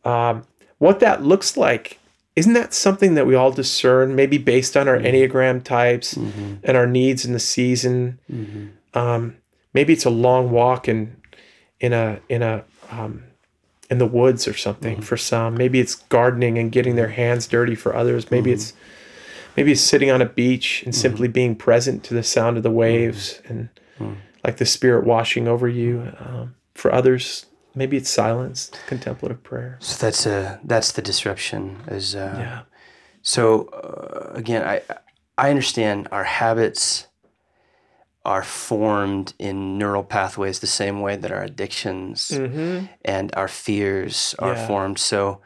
[0.05, 0.43] um,
[0.77, 1.99] what that looks like
[2.35, 6.55] isn't that something that we all discern maybe based on our enneagram types mm-hmm.
[6.63, 8.67] and our needs in the season mm-hmm.
[8.97, 9.35] um,
[9.77, 11.15] maybe it's a long walk in
[11.79, 13.23] in a in a um,
[13.91, 15.53] in the woods or something for some.
[15.53, 18.31] Maybe it's gardening and getting their hands dirty for others.
[18.31, 18.73] Maybe it's
[19.55, 22.71] maybe it's sitting on a beach and simply being present to the sound of the
[22.71, 23.69] waves and
[24.43, 27.45] like the spirit washing over you um, for others.
[27.75, 29.77] Maybe it's silence contemplative prayer.
[29.79, 31.77] So that's a that's the disruption.
[31.87, 32.61] Is uh, yeah.
[33.21, 34.81] So uh, again, I
[35.37, 37.06] I understand our habits
[38.27, 42.85] are formed in neural pathways the same way that our addictions mm-hmm.
[43.05, 44.67] and our fears are Yeah.
[44.67, 44.99] formed.
[44.99, 45.41] So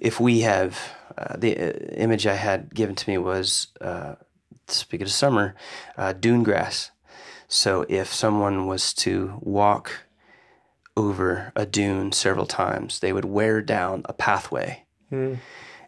[0.00, 0.70] if we have
[1.16, 1.72] uh, the uh,
[2.04, 4.14] image I had given to me was uh,
[4.68, 5.54] speaking of summer,
[5.96, 6.90] uh, dune grass.
[7.48, 9.86] So if someone was to walk
[10.96, 15.38] over a dune several times, they would wear down a pathway Mm.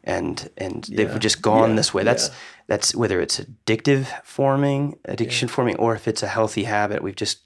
[0.09, 1.77] And and they've just gone Yeah.
[1.77, 2.03] this way.
[2.03, 2.35] That's Yeah.
[2.67, 7.39] that's whether it's addictive forming, addiction forming, or if it's a healthy habit, we've just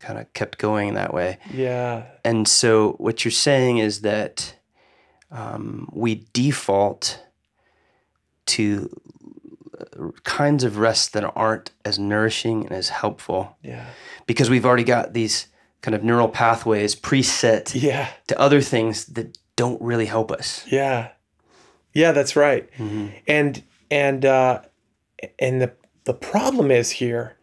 [0.00, 1.38] kind of kept going that way.
[1.54, 4.54] yeah And so what you're saying is that
[5.30, 7.20] um, we default
[8.46, 8.90] to
[9.80, 13.86] uh, kinds of rest that aren't as nourishing and as helpful yeah
[14.26, 15.48] because we've already got these
[15.80, 20.64] kind of neural pathways preset yeah to other things that don't really help us.
[20.70, 21.08] yeah
[21.94, 23.06] yeah that's right Mm-hmm.
[23.26, 24.60] and and uh
[25.38, 25.72] and the
[26.04, 27.36] the problem is here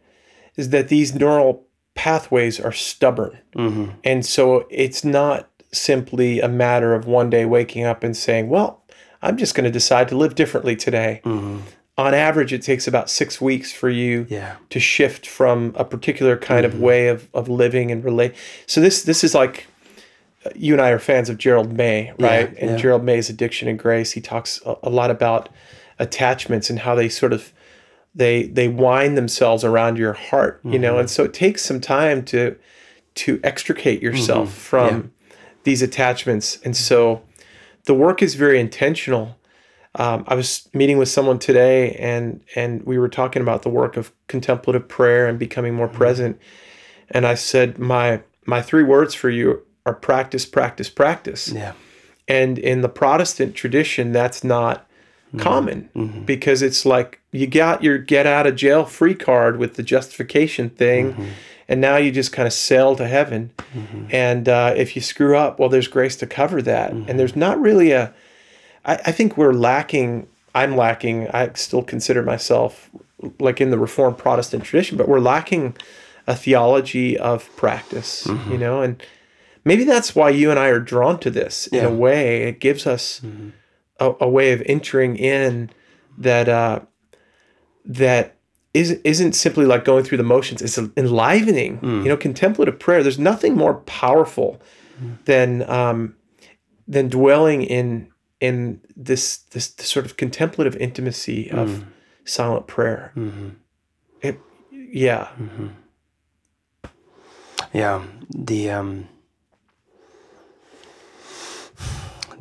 [0.56, 6.94] is that these neural pathways are stubborn hmm and so it's not simply a matter
[6.94, 8.84] of one day waking up and saying well
[9.22, 11.60] i'm just going to decide to live differently today hmm
[11.98, 14.56] on average it takes about six weeks for you Yeah.
[14.70, 18.34] to shift from a particular kind of way of, of living and relate.
[18.66, 19.68] So this this is like
[20.56, 22.52] you and I are fans of Gerald May, right?
[22.54, 22.78] Yeah, and yeah.
[22.78, 24.14] Gerald May's Addiction and Grace.
[24.14, 25.50] He talks a, a lot about
[26.00, 27.54] attachments and how they sort of
[28.16, 30.94] they they wind themselves around your heart, you know.
[30.94, 31.00] Mm-hmm.
[31.02, 32.58] And so it takes some time to
[33.16, 34.58] to extricate yourself mm-hmm.
[34.58, 35.14] from
[35.64, 36.60] these attachments.
[36.64, 37.22] And so
[37.86, 39.38] the work is very intentional.
[39.96, 43.96] Um, I was meeting with someone today, and and we were talking about the work
[43.96, 45.98] of contemplative prayer and becoming more mm-hmm.
[45.98, 46.40] present.
[47.12, 51.50] And I said, my my three words for you are practice, practice, practice.
[51.50, 51.74] Yeah.
[52.28, 54.88] And in the Protestant tradition, that's not
[55.28, 55.40] mm-hmm.
[55.40, 56.24] common mm-hmm.
[56.24, 60.70] because it's like you got your get out of jail free card with the justification
[60.70, 61.30] thing, mm-hmm.
[61.68, 63.52] and now you just kind of sail to heaven.
[64.12, 66.92] And uh, if you screw up, well, there's grace to cover that.
[66.92, 68.14] And there's not really a,
[68.86, 72.90] I, I think we're lacking, I'm lacking, I still consider myself
[73.40, 75.76] like in the Reformed Protestant tradition, but we're lacking
[76.28, 79.02] a theology of practice, you know, and
[79.64, 81.90] maybe that's why you and I are drawn to this in Yeah.
[81.90, 82.44] a way.
[82.44, 83.22] It gives us
[84.00, 85.70] a, a way of entering in
[86.18, 86.80] that uh,
[87.86, 88.36] that
[88.74, 90.62] isn't isn't simply like going through the motions.
[90.62, 91.80] It's enlivening.
[91.84, 93.04] You know, contemplative prayer.
[93.04, 94.62] There's nothing more powerful
[95.26, 96.16] than um,
[96.88, 98.08] than dwelling in
[98.40, 101.84] in this this, this sort of contemplative intimacy of
[102.26, 103.14] silent prayer.
[104.22, 104.40] It,
[104.72, 105.30] yeah,
[107.74, 109.08] Yeah, the um,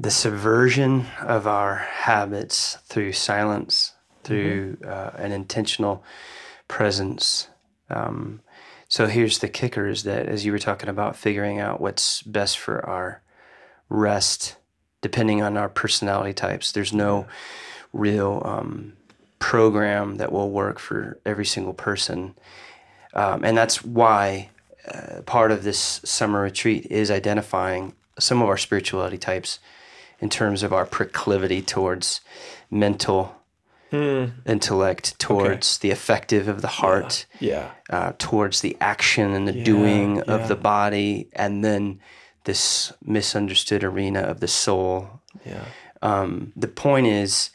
[0.00, 3.92] the subversion of our habits through silence,
[4.24, 6.02] through uh, an intentional
[6.68, 7.48] presence.
[7.90, 8.40] Um,
[8.88, 12.58] so here's the kicker: is that as you were talking about figuring out what's best
[12.58, 13.20] for our
[13.90, 14.56] rest,
[15.02, 17.26] depending on our personality types, there's no
[17.92, 18.94] real um,
[19.38, 22.34] program that will work for every single person,
[23.12, 24.48] um, and that's why
[24.90, 29.58] uh, part of this summer retreat is identifying some of our spirituality types
[30.20, 32.20] in terms of our proclivity towards
[32.70, 33.34] mental
[34.46, 40.16] intellect, towards the affective of the heart, yeah, uh, towards the action and the doing
[40.16, 40.22] yeah.
[40.22, 42.00] of the body, and then
[42.44, 45.20] this misunderstood arena of the soul.
[45.44, 45.64] yeah,
[46.02, 47.50] Um, the point is,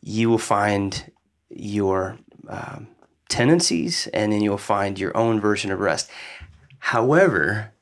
[0.00, 1.12] you will find
[1.48, 2.88] your um,
[3.28, 6.10] tendencies and then you'll find your own version of rest.
[6.78, 7.72] However,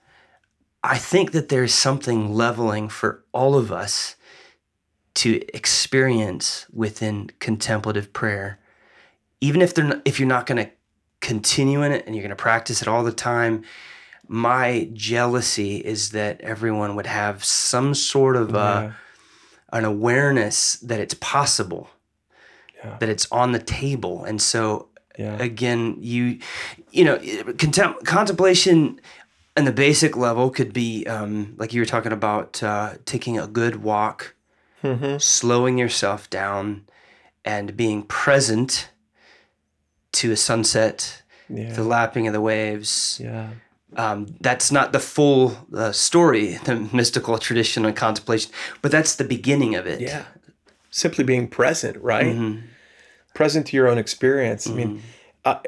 [0.83, 4.16] I think that there's something leveling for all of us
[5.14, 8.59] to experience within contemplative prayer,
[9.41, 10.70] even if they're not, if you're not going to
[11.20, 13.64] continue in it and you're going to practice it all the time.
[14.29, 18.91] My jealousy is that everyone would have some sort of uh,
[19.72, 21.89] an awareness that it's possible,
[22.76, 22.97] Yeah.
[23.01, 25.37] that it's on the table, and so Yeah.
[25.43, 26.39] again you
[26.93, 29.01] you know contem- contemplation
[29.59, 33.47] on the basic level could be um, like you were talking about uh, taking a
[33.47, 34.35] good walk
[34.85, 35.19] Mm-hmm.
[35.19, 36.85] slowing yourself down
[37.45, 38.91] and being present
[40.13, 41.73] to a sunset Yeah.
[41.73, 43.49] the lapping of the waves yeah.
[43.97, 48.53] um, that's not the full uh, story the mystical tradition and contemplation
[48.83, 50.25] but that's the beginning of it Yeah.
[50.91, 52.35] Simply being present, right?
[52.37, 52.63] Mhm.
[53.35, 54.67] Present to your own experience.
[54.67, 55.03] I mean,
[55.45, 55.59] uh,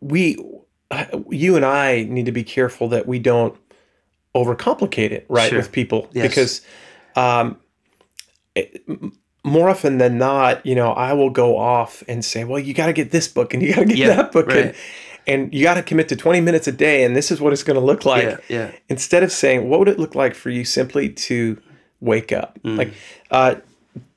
[0.00, 0.36] we,
[1.30, 3.56] you and I need to be careful that we don't
[4.34, 5.58] overcomplicate it, right, Sure.
[5.58, 6.28] with people Yes.
[6.28, 6.60] because
[7.16, 7.56] um,
[8.54, 8.82] it-
[9.44, 12.86] more often than not, you know, I will go off and say, well, you got
[12.86, 14.74] to get this book and you got to get Yeah, that book and, right.
[15.26, 17.62] and you got to commit to 20 minutes a day and this is what it's
[17.62, 18.24] going to look like.
[18.24, 21.60] yeah yeah instead of saying what would it look like for you simply to
[22.00, 22.76] wake up Mm.
[22.76, 22.92] like
[23.30, 23.54] uh,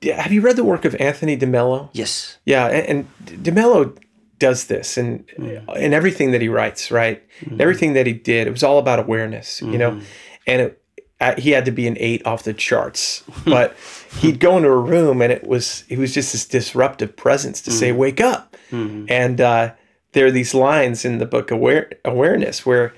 [0.02, 3.94] have you read the work of anthony de Mello yes yeah and, and de Mello
[4.40, 5.24] does this and
[5.76, 7.22] in everything that he writes right?
[7.58, 10.00] Everything that he did it was all about awareness you know?
[10.46, 13.76] And it, he had to be an eight off the charts but
[14.20, 17.70] he'd go into a room and it was he was just this disruptive presence to
[17.70, 18.56] say wake up.
[18.70, 19.74] And uh,
[20.12, 22.92] there are these lines in the book aware awareness where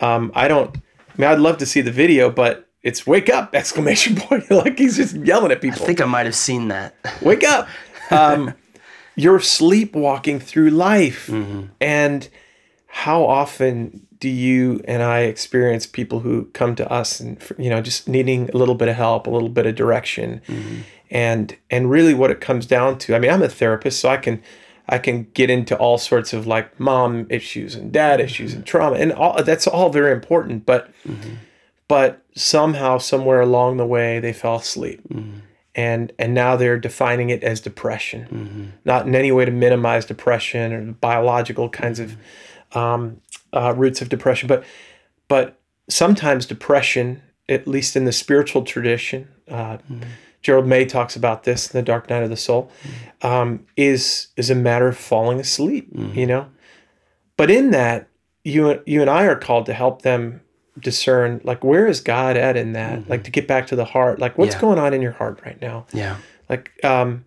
[0.00, 0.80] um, i don't i
[1.16, 3.54] mean i'd love to see the video but it's wake up!
[3.62, 4.44] exclamation point.
[4.62, 5.82] Like he's just yelling at people.
[5.82, 6.94] i think i might have seen that.
[7.22, 7.68] Wake up!
[8.10, 8.54] Um,
[9.18, 11.26] you're sleepwalking through life.
[11.26, 11.64] Mm-hmm.
[11.80, 12.28] And
[12.86, 17.80] how often do you and i experience people who come to us and you know
[17.80, 20.40] just needing a little bit of help a little bit of direction?
[20.46, 20.76] Mm-hmm.
[21.10, 24.18] And and really what it comes down to i mean i'm a therapist so i
[24.18, 24.42] can
[24.88, 28.70] i can get into all sorts of like mom issues and dad issues and mm-hmm.
[28.70, 30.90] trauma and all that's all very important but
[31.88, 35.00] but somehow somewhere along the way they fell asleep
[35.78, 38.26] and and now they're defining it as depression.
[38.84, 42.16] Not in any way to minimize depression or biological kinds of
[42.72, 43.20] um,
[43.52, 44.64] uh, roots of depression but
[45.28, 45.58] but
[45.88, 49.78] sometimes depression at least in the spiritual tradition uh,
[50.42, 52.70] Gerald May talks about this in the Dark Night of the Soul
[53.22, 56.48] um, is is a matter of falling asleep you know?
[57.36, 58.08] But in that
[58.44, 60.40] you you and I are called to help them
[60.80, 63.00] discern like where is God at in that?
[63.00, 63.10] Mm-hmm.
[63.10, 64.60] Like to get back to the heart like what's Yeah.
[64.60, 65.86] going on in your heart right now?
[65.92, 66.16] Yeah.
[66.48, 67.24] Like um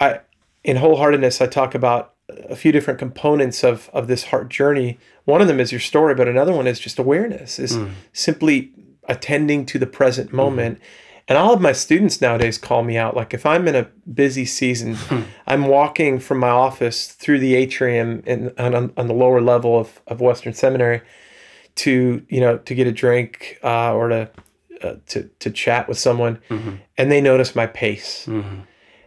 [0.00, 0.20] i
[0.64, 4.98] in wholeheartedness i talk about a few different components of of this heart journey.
[5.24, 7.88] One of them is your story but another one is just awareness is hmm.
[8.12, 8.72] simply
[9.08, 10.36] attending to the present mm-hmm.
[10.36, 10.80] moment.
[11.28, 13.16] And all of my students nowadays call me out.
[13.16, 15.22] Like if i'm in a busy season hmm.
[15.46, 20.00] i'm walking from my office through the atrium in, on, on the lower level of,
[20.06, 21.02] of western seminary
[21.76, 24.30] to you know to get a drink uh, or to
[24.82, 26.38] uh, to to chat with someone,
[26.98, 28.26] and they notice my pace,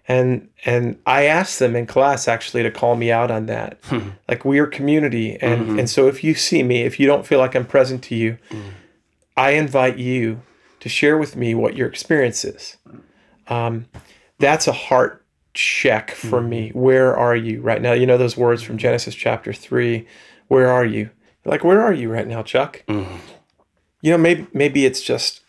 [0.07, 3.78] and and I asked them in class actually to call me out on that.
[4.28, 7.39] Like we are community, and and so if you see me, if you don't feel
[7.39, 8.38] like I'm present to you,
[9.38, 10.41] I invite you
[10.80, 12.78] to share with me what your experience is.
[13.47, 13.86] Um,
[14.38, 16.70] that's a heart check for me.
[16.70, 17.93] Where are you right now?
[17.93, 20.07] You know those words from Genesis chapter three.
[20.47, 21.09] Where are you?
[21.45, 22.83] Like, where are you right now, Chuck?
[22.87, 23.19] Mm.
[24.01, 25.41] You know, maybe maybe it's just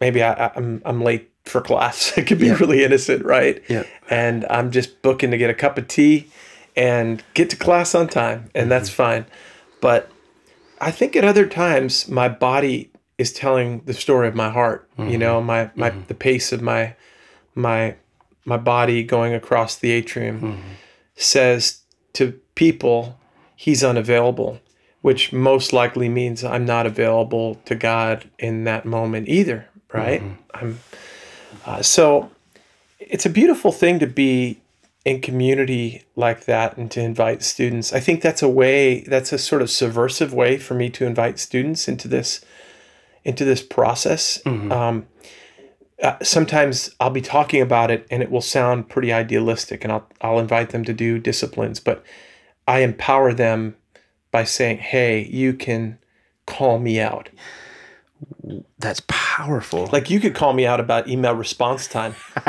[0.00, 2.12] maybe I, I- I'm I'm late for class.
[2.18, 3.62] it could be really innocent, right?
[3.68, 3.84] Yeah.
[4.08, 6.30] And I'm just booking to get a cup of tea
[6.76, 8.96] and get to class on time, and that's mm-hmm.
[8.96, 9.26] fine.
[9.80, 10.10] But
[10.80, 14.88] I think at other times my body is telling the story of my heart.
[14.98, 15.46] You know, mm-hmm.
[15.46, 16.02] my my mm-hmm.
[16.08, 16.94] the pace of my
[17.54, 17.96] my
[18.44, 20.62] my body going across the atrium
[21.14, 21.82] says
[22.14, 23.18] to people
[23.56, 24.58] he's unavailable
[25.02, 30.22] which most likely means i'm not available to god in that moment either right?
[30.54, 30.80] I'm
[31.66, 32.30] uh, so
[32.98, 34.60] it's a beautiful thing to be
[35.04, 37.92] in community like that and to invite students.
[37.92, 41.38] I think that's a way that's a sort of subversive way for me to invite
[41.38, 42.44] students into this
[43.24, 44.40] into this process.
[44.72, 45.06] Um,
[46.02, 50.06] uh, sometimes I'll be talking about it and it will sound pretty idealistic and I'll,
[50.22, 52.02] I'll invite them to do disciplines, but
[52.66, 53.76] I empower them
[54.30, 55.98] by saying, hey, you can
[56.46, 57.28] call me out.
[58.78, 59.88] That's powerful.
[59.92, 62.14] Like you could call me out about email response time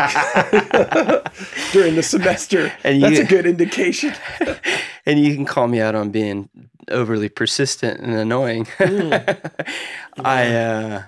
[1.71, 2.73] during the semester.
[2.83, 4.13] And That's a good indication.
[5.05, 6.49] and you can call me out on being
[6.89, 8.65] overly persistent and annoying.
[8.77, 9.13] Hmm.
[10.25, 11.03] I uh,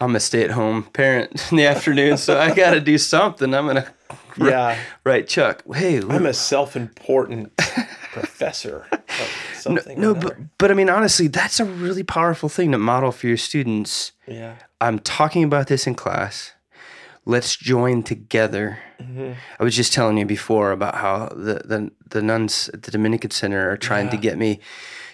[0.00, 3.52] I'm a stay-at-home parent in the afternoon, so I got to do something.
[3.54, 3.86] I'm gonna
[4.38, 4.78] Yeah.
[5.04, 5.62] right, Chuck.
[5.74, 7.52] Hey, I'm a self-important
[8.14, 10.00] professor of something.
[10.00, 13.26] no, or but but I mean honestly, that's a really powerful thing to model for
[13.26, 14.12] your students.
[14.26, 14.56] yeah.
[14.80, 16.52] I'm talking about this in class.
[17.26, 18.78] Let's join together.
[19.00, 19.32] Mm-hmm.
[19.58, 23.30] I was just telling you before about how the the, the nuns at the Dominican
[23.30, 24.60] Center are trying to get me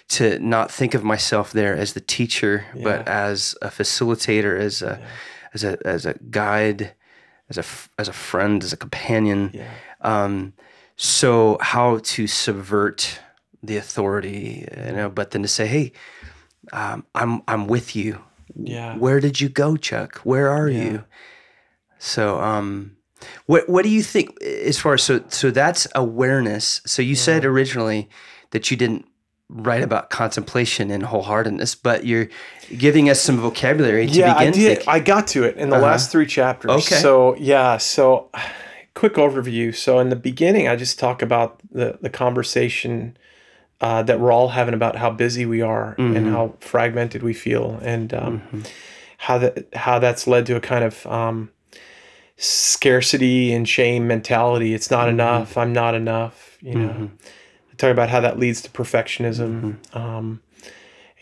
[0.09, 4.99] to not think of myself there as the teacher, but as a facilitator, as a
[5.53, 6.93] as a as a guide,
[7.49, 7.63] as a
[7.97, 9.51] as a friend, as a companion.
[9.53, 9.71] Yeah.
[10.01, 10.53] Um,
[11.03, 13.19] so how to subvert
[13.63, 15.91] the authority, you know, but then to say, hey,
[16.73, 18.21] um, I'm I'm with you.
[18.55, 18.95] Yeah.
[18.97, 20.17] Where did you go, Chuck?
[20.19, 21.03] Where are you?
[21.97, 22.97] So, um,
[23.47, 26.81] what what do you think as far as so so that's awareness.
[26.85, 28.07] So you said originally
[28.51, 29.05] that you didn't
[29.49, 32.29] write about contemplation and wholeheartedness, but you're
[32.77, 34.67] giving us some vocabulary to yeah, I begin did.
[34.77, 34.93] thinking.
[34.93, 35.85] I got to it in the Uh-huh.
[35.87, 36.69] last three chapters.
[36.71, 36.95] Okay.
[37.01, 37.77] So yeah.
[37.77, 38.29] So
[38.93, 39.73] quick overview.
[39.75, 43.17] So in the beginning, I just talk about the the conversation
[43.79, 46.15] uh, that we're all having about how busy we are Mm-hmm.
[46.17, 48.63] and how fragmented we feel, and um,
[49.17, 51.49] how that how that's led to a kind of um,
[52.37, 54.73] scarcity and shame mentality.
[54.73, 54.95] It's Mm-hmm.
[55.01, 55.57] not enough.
[55.57, 56.57] I'm not enough.
[56.61, 57.09] You know.
[57.71, 59.61] I talk about how that leads to perfectionism.
[59.93, 59.97] Mm-hmm.
[59.97, 60.41] Um,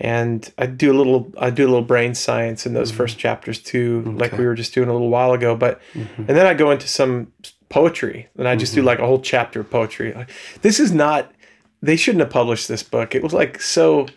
[0.01, 3.59] and I do a little I do a little brain science in those first chapters
[3.61, 5.55] too, like we were just doing a little while ago.
[5.55, 7.31] But and then I go into some
[7.69, 10.13] poetry, and I just do like a whole chapter of poetry.
[10.13, 11.31] Like, This is not.
[11.81, 13.15] They shouldn't have published this book.
[13.15, 14.07] It was like so,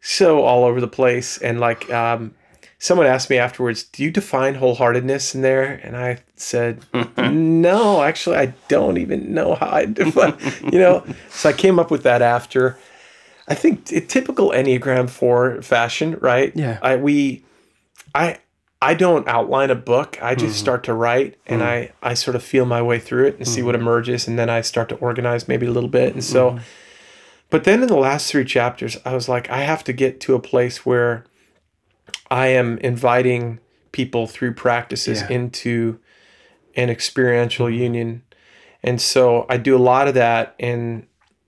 [0.00, 2.34] so all over the place, and like um,
[2.78, 6.84] someone asked me afterwards, "Do you define wholeheartedness in there?" And I said,
[7.18, 10.36] "No, actually, I don't even know how I define."
[10.72, 12.78] you know, so I came up with that after.
[13.48, 16.52] I think typical Enneagram Four fashion, right?
[16.54, 16.78] Yeah.
[16.82, 17.44] I we,
[18.14, 18.38] I
[18.80, 20.18] I don't outline a book.
[20.22, 23.36] I just start to write, and I I sort of feel my way through it
[23.36, 26.22] and see what emerges, and then I start to organize maybe a little bit, and
[26.22, 26.58] so.
[27.50, 30.34] But then in the last three chapters, I was like, I have to get to
[30.34, 31.24] a place where
[32.30, 33.58] I am inviting
[33.90, 35.28] people through practices Yeah.
[35.30, 35.98] into
[36.76, 38.22] an experiential union.
[38.82, 41.06] And so I do a lot of that in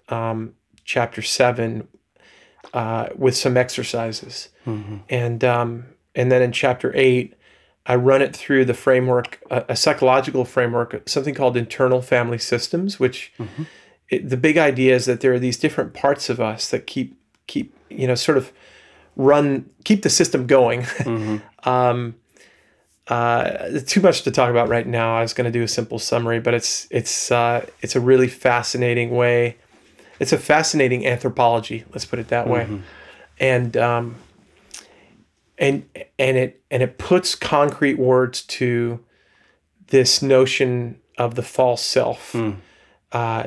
[0.08, 0.54] um,
[0.84, 1.86] chapter seven
[2.72, 4.48] uh, with some exercises.
[5.10, 5.84] And, um,
[6.14, 7.34] and then in chapter eight,
[7.86, 13.00] I run it through the framework, a, a psychological framework, something called internal family systems,
[13.00, 13.32] which
[14.10, 17.16] it, the big idea is that there are these different parts of us that keep
[17.46, 18.52] keep you know sort of
[19.16, 20.86] run keep the system going.
[21.64, 22.14] um,
[23.08, 25.16] uh, too much to talk about right now.
[25.16, 28.28] I was going to do a simple summary, but it's it's uh, it's a really
[28.28, 29.56] fascinating way.
[30.20, 31.84] It's a fascinating anthropology.
[31.90, 32.66] Let's put it that way,
[33.40, 34.16] and um,
[35.60, 35.84] and
[36.18, 39.04] and it and it puts concrete words to
[39.88, 42.34] this notion of the false self
[43.12, 43.46] uh,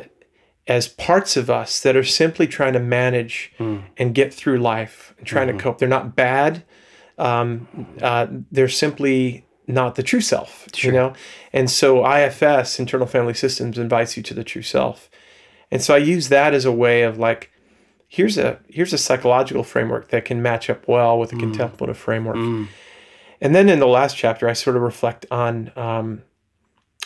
[0.67, 3.51] as parts of us that are simply trying to manage
[3.97, 5.79] and get through life and trying to cope.
[5.79, 6.63] They're not bad.
[7.17, 7.67] Um,
[8.01, 11.13] uh, they're simply not the true self, you know?
[11.51, 15.09] And so IFS, Internal Family Systems, invites you to the true self.
[15.71, 17.51] And so I use that as a way of like,
[18.13, 22.35] here's a here's a psychological framework that can match up well with a contemplative framework.
[23.41, 26.21] And then in the last chapter, I sort of reflect on um,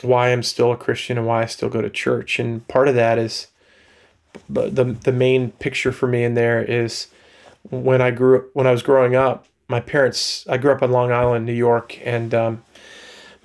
[0.02, 2.40] why I'm still a Christian and why I still go to church.
[2.40, 3.48] And part of that is
[4.50, 7.08] the the, the main picture for me in there is
[7.70, 10.46] when I grew when I was growing up, my parents.
[10.50, 12.64] I grew up on Long Island, New York, and um,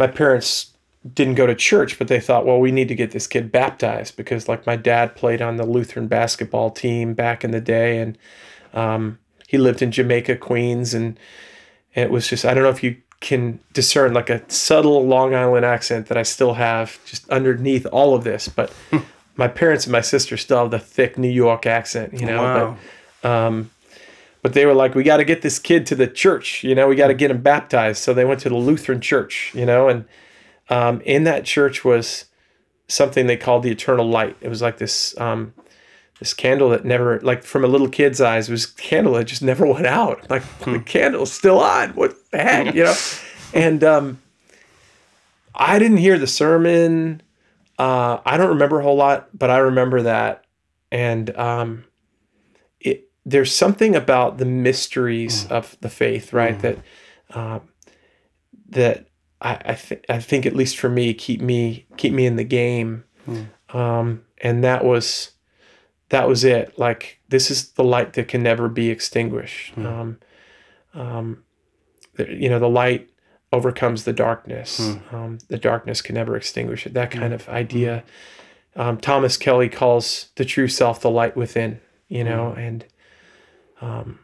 [0.01, 0.72] my parents
[1.15, 4.17] didn't go to church, but they thought, well, we need to get this kid baptized
[4.17, 8.17] because, like, my dad played on the Lutheran basketball team back in the day, and
[8.73, 11.19] um, he lived in Jamaica, Queens, and
[11.95, 15.65] it was just I don't know if you can discern like a subtle Long Island
[15.65, 18.73] accent that I still have just underneath all of this, but
[19.37, 22.43] my parents and my sister still have the thick New York accent, you know.
[22.43, 22.77] Wow.
[23.23, 23.71] But, um,
[24.43, 26.89] but they were like, we got to get this kid to the church, you know,
[26.89, 28.03] we got to get him baptized.
[28.03, 30.05] So they went to the Lutheran church, you know, and
[30.73, 32.25] um, in that church was
[32.89, 34.39] something they called the eternal light.
[34.41, 35.53] It was like this um,
[36.19, 39.43] this candle that never, like from a little kid's eyes, was a candle that just
[39.43, 40.31] never went out.
[40.31, 41.91] Like the candle's still on.
[41.91, 42.97] What the heck, you know?
[43.55, 44.23] And um,
[45.55, 47.21] I didn't hear the sermon.
[47.79, 50.47] Uh, I don't remember a whole lot, but I remember that.
[50.91, 51.85] And um,
[52.81, 56.59] it there's something about the mysteries of the faith, right?
[56.61, 56.79] That
[57.29, 57.69] um,
[58.71, 59.09] that
[59.43, 62.45] I I, th- I think at least for me keep me keep me in the
[62.45, 63.05] game.
[63.71, 65.33] Um, and that was
[66.11, 66.79] that was it.
[66.79, 69.77] Like this is the light that can never be extinguished.
[69.79, 70.19] Um,
[70.95, 71.43] um,
[72.17, 73.09] the- you know, the light
[73.53, 74.79] overcomes the darkness.
[75.11, 76.95] Um, the darkness can never extinguish it.
[76.95, 78.03] That kind of idea.
[78.77, 82.85] Um, Thomas Kelly calls the true self the light within, you know, and
[83.83, 84.19] um,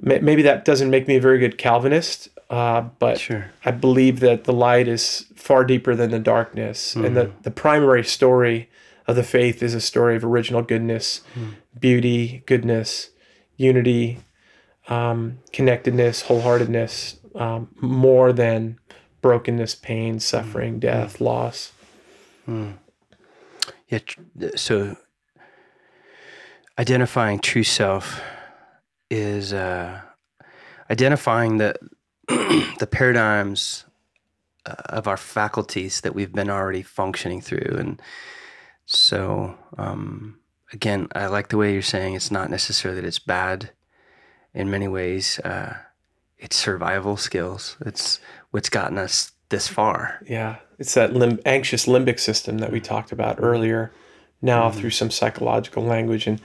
[0.00, 3.50] maybe that doesn't make me a very good Calvinist, uh, but Sure.
[3.64, 8.04] I believe that the light is far deeper than the darkness, and that the primary
[8.04, 8.68] story
[9.06, 11.22] of the faith is a story of original goodness,
[11.78, 13.10] beauty, goodness,
[13.56, 14.18] unity,
[14.88, 18.78] um, connectedness, wholeheartedness, um, more than
[19.20, 21.72] brokenness, pain, suffering, death, loss.
[23.88, 24.00] Yeah.
[24.56, 24.96] So
[26.78, 28.20] identifying true self
[29.10, 30.00] is uh,
[30.90, 31.74] identifying the
[32.78, 33.84] the paradigms
[34.66, 38.02] uh, of our faculties that we've been already functioning through, and
[38.86, 40.38] so um,
[40.72, 43.70] again, I like the way you're saying it's not necessarily that it's bad.
[44.54, 45.76] In many ways, uh,
[46.38, 47.76] it's survival skills.
[47.84, 48.20] It's
[48.50, 50.20] what's gotten us this far.
[50.26, 53.92] Yeah, it's that lim- anxious limbic system that we talked about earlier.
[54.40, 56.40] Now through some psychological language, and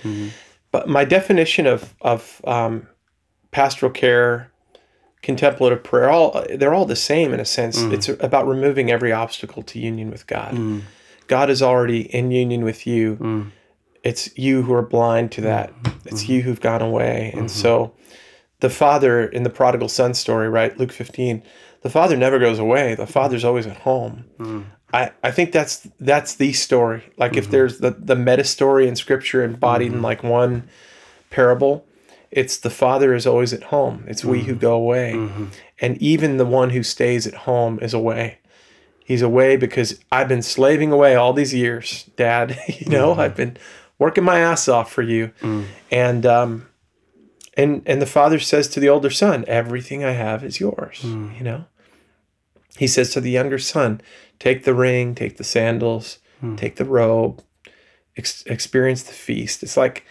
[0.71, 2.88] but my definition of of um,
[3.51, 4.51] pastoral care,
[5.24, 7.80] contemplative prayer, all they're all the same in a sense.
[7.80, 7.93] Mm.
[7.93, 10.53] It's about removing every obstacle to union with God.
[10.53, 10.84] Mm.
[11.28, 13.15] God is already in union with you.
[13.15, 13.51] Mm.
[14.03, 15.74] It's you who are blind to that.
[15.74, 16.09] Mm-hmm.
[16.09, 17.59] It's you who've gone away, and mm-hmm.
[17.61, 17.95] so
[18.59, 20.78] the father in the prodigal son story, right?
[20.78, 21.41] Luke 15,
[21.82, 22.95] the father never goes away.
[22.95, 23.11] The mm-hmm.
[23.11, 24.26] father's always at home.
[24.93, 27.01] I, I think that's that's the story.
[27.17, 30.69] Like if there's the, the meta story in scripture embodied in like one
[31.32, 31.86] parable,
[32.36, 34.03] it's the father is always at home.
[34.07, 34.59] It's we who mm-hmm.
[34.59, 35.13] go away.
[35.15, 35.45] Mm-hmm.
[35.79, 38.39] And even the one who stays at home is away.
[39.05, 42.57] He's away because I've been slaving away all these years, Dad.
[42.67, 43.21] you know, mm-hmm.
[43.21, 43.57] I've been
[43.99, 45.31] working my ass off for you.
[45.41, 45.65] Mm.
[45.91, 46.67] And um
[47.55, 51.38] and and the father says to the older son, "Everything I have is yours." Mm.
[51.38, 51.65] You know.
[52.77, 54.01] He says to the younger son,
[54.39, 56.57] "Take the ring, take the sandals, mm.
[56.57, 57.43] take the robe,
[58.17, 60.05] ex- experience the feast." It's like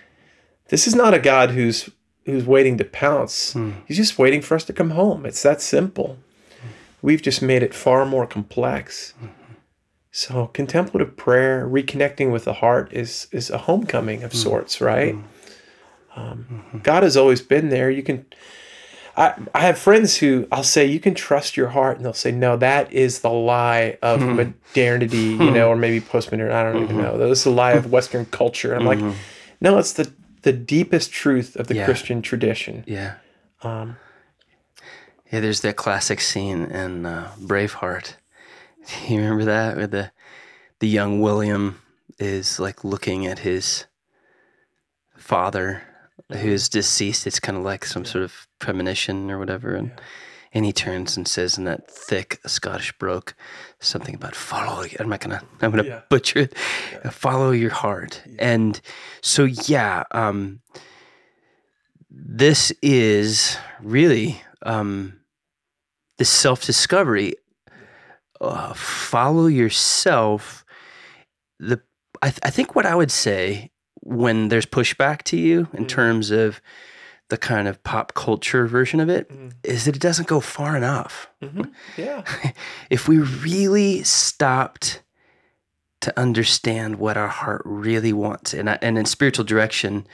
[0.68, 1.90] this is not a God who's
[2.24, 3.52] who's waiting to pounce.
[3.52, 3.72] Hmm.
[3.86, 5.26] He's just waiting for us to come home.
[5.26, 6.18] It's that simple.
[7.00, 9.14] We've just made it far more complex.
[9.16, 9.26] Mm-hmm.
[10.12, 14.38] So contemplative prayer, reconnecting with the heart is is a homecoming of hmm.
[14.38, 15.14] sorts, right?
[15.14, 15.22] Hmm.
[16.14, 16.78] Um, mm-hmm.
[16.78, 17.90] God has always been there.
[17.90, 18.26] You can
[19.16, 22.32] I, I have friends who I'll say you can trust your heart, and they'll say
[22.32, 26.50] no, that is the lie of modernity, you know, or maybe postmodern.
[26.50, 27.04] I don't even mm-hmm.
[27.04, 27.18] know.
[27.18, 28.72] This is the lie of Western culture.
[28.72, 29.16] And I'm like,
[29.60, 30.12] no, it's the
[30.42, 31.84] the deepest truth of the Yeah.
[31.84, 32.84] Christian tradition.
[32.86, 33.14] Yeah.
[33.62, 33.96] Um,
[35.32, 38.14] Yeah, there's that classic scene in uh, Braveheart.
[39.08, 40.10] You remember that where the
[40.80, 41.80] the young William
[42.18, 43.86] is like looking at his
[45.16, 45.82] father
[46.32, 47.26] who's deceased.
[47.26, 49.92] It's kind of like some sort of premonition or whatever, and
[50.54, 53.30] and he turns and says in that thick Scottish brogue
[53.80, 54.84] something about follow.
[55.00, 55.42] I'm not gonna.
[55.60, 56.00] I'm gonna Yeah.
[56.10, 56.58] butcher it.
[57.12, 58.80] Follow your heart, and
[59.22, 60.04] so yeah.
[60.10, 60.60] Um,
[62.10, 65.20] this is really um,
[66.18, 67.34] this self discovery.
[68.40, 70.64] Uh, follow yourself.
[71.58, 71.80] The
[72.20, 73.70] I, th- I think what I would say
[74.02, 76.60] when there's pushback to you in terms of
[77.32, 79.48] the kind of pop culture version of it mm-hmm.
[79.64, 81.30] is that it doesn't go far enough.
[81.40, 81.62] Mm-hmm.
[81.96, 82.24] yeah.
[82.90, 85.02] If we really stopped
[86.02, 90.06] to understand what our heart really wants, and I, and in spiritual direction,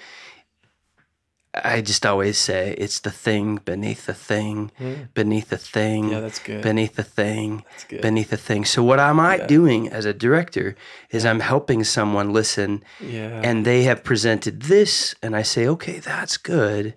[1.54, 5.04] I just always say it's the thing beneath the thing, mm-hmm.
[5.14, 6.62] beneath the thing, Yeah, that's good.
[6.62, 8.00] beneath the thing, That's good.
[8.00, 8.64] beneath the thing.
[8.64, 10.76] So what am I doing as a director
[11.10, 13.40] is I'm helping someone listen Yeah.
[13.42, 16.94] and they have presented this and I say, "Okay, that's good.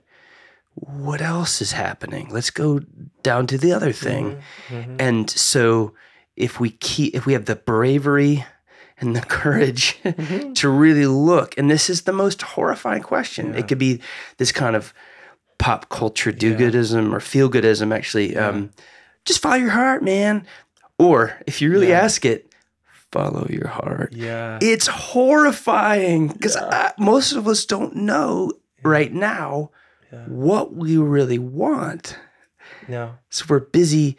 [0.76, 2.30] What else is happening?
[2.32, 2.80] Let's go
[3.24, 4.96] down to the other thing." Mm-hmm.
[5.00, 5.94] And so
[6.36, 8.46] if we keep if we have the bravery
[8.98, 10.54] and the courage Mm-hmm.
[10.54, 13.56] to really look, and this is the most horrifying question.
[13.56, 14.02] It could be
[14.38, 14.94] this kind of
[15.58, 18.36] pop culture do-goodism or feel-goodism actually.
[18.38, 18.72] Um,
[19.26, 20.46] just follow your heart, man.
[20.98, 22.52] Or if you really ask it,
[23.12, 24.14] follow your heart.
[24.14, 24.58] yeah.
[24.62, 26.58] It's horrifying because
[26.98, 28.54] most of us don't know
[28.84, 29.72] right now
[30.28, 32.18] what we really want.
[32.88, 33.14] no.
[33.30, 34.18] So we're busy,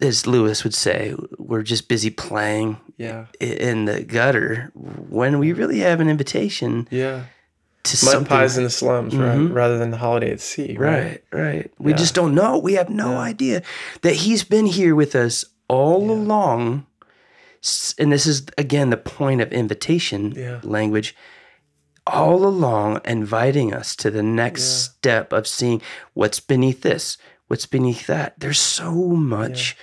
[0.00, 3.26] as Lewis would say, we're just busy playing Yeah.
[3.40, 7.24] in the gutter when we really have an invitation Yeah.
[7.84, 8.26] to Mud something.
[8.28, 9.38] pies in the slums, right?
[9.38, 9.52] Mm-hmm.
[9.54, 11.22] Rather than the holiday at sea, right?
[11.32, 11.70] Right, right.
[11.78, 12.58] We just don't know.
[12.58, 13.62] We have no idea
[14.02, 16.86] that he's been here with us all along.
[17.98, 20.60] And this is again the point of invitation Yeah.
[20.62, 21.16] language.
[22.06, 25.82] All along, inviting us to the next step of seeing
[26.14, 27.18] what's beneath this.
[27.48, 28.34] what's beneath that?
[28.40, 29.76] There's so much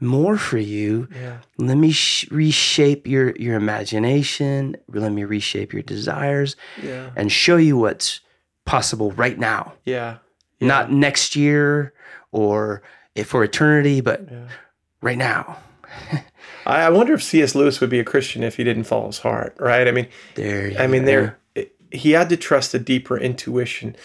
[0.00, 1.08] more for you.
[1.12, 1.38] Yeah.
[1.56, 4.76] Let me sh- reshape your your imagination.
[4.88, 7.10] Let me reshape your desires Yeah.
[7.16, 8.20] and show you what's
[8.64, 9.72] possible right now.
[9.84, 10.18] Yeah.
[10.60, 11.92] Not next year
[12.30, 12.82] or
[13.16, 14.48] if for eternity, but Yeah.
[15.02, 15.58] right now.
[16.66, 17.54] I I wonder if C.S.
[17.54, 19.88] Lewis would be a Christian if he didn't follow his heart, right?
[19.88, 20.72] I mean, There.
[20.78, 21.38] I mean, there
[21.90, 23.96] he had to trust a deeper intuition.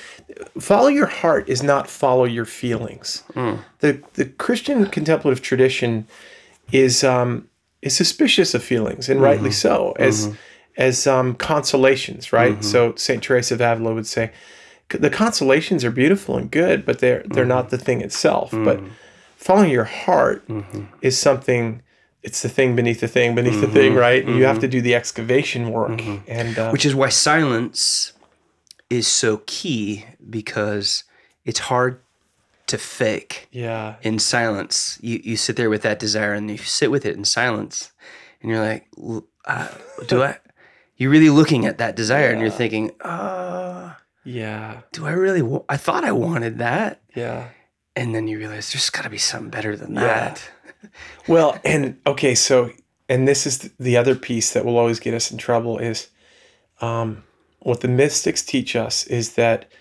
[0.59, 3.23] Follow your heart is not follow your feelings.
[3.33, 3.59] Mm.
[3.79, 6.07] The the Christian contemplative tradition
[6.71, 7.47] is um,
[7.81, 10.29] is suspicious of feelings, and rightly so, as
[10.77, 12.63] as um, consolations, right?
[12.63, 14.31] So Saint Teresa of Avila would say,
[14.89, 18.51] the consolations are beautiful and good, but they're they're not the thing itself.
[18.51, 18.79] But
[19.35, 20.43] following your heart
[21.01, 21.81] is something.
[22.23, 24.25] It's the thing beneath the thing beneath the thing, right?
[24.25, 28.13] You have to do the excavation work, and uh, Which is why silence
[28.89, 31.03] is so key because
[31.45, 31.99] it's hard
[32.67, 33.47] to fake.
[33.51, 34.97] yeah, in silence.
[35.01, 37.91] You you sit there with that desire and you sit with it in silence,
[38.41, 38.87] and you're like,
[39.45, 39.67] uh,
[40.07, 40.37] do I?
[40.95, 43.93] You're really looking at that desire and you're thinking, uh,
[44.23, 45.41] yeah, do I really?
[45.41, 47.49] Wa- I thought I wanted that, yeah.
[47.95, 50.01] and then you realize there's got to be something better than Yeah.
[50.01, 50.49] that.
[51.27, 52.71] Well, and okay, so
[53.09, 56.09] and this is the other piece that will always get us in trouble is
[56.81, 57.23] um,
[57.59, 59.71] what the mystics teach us is that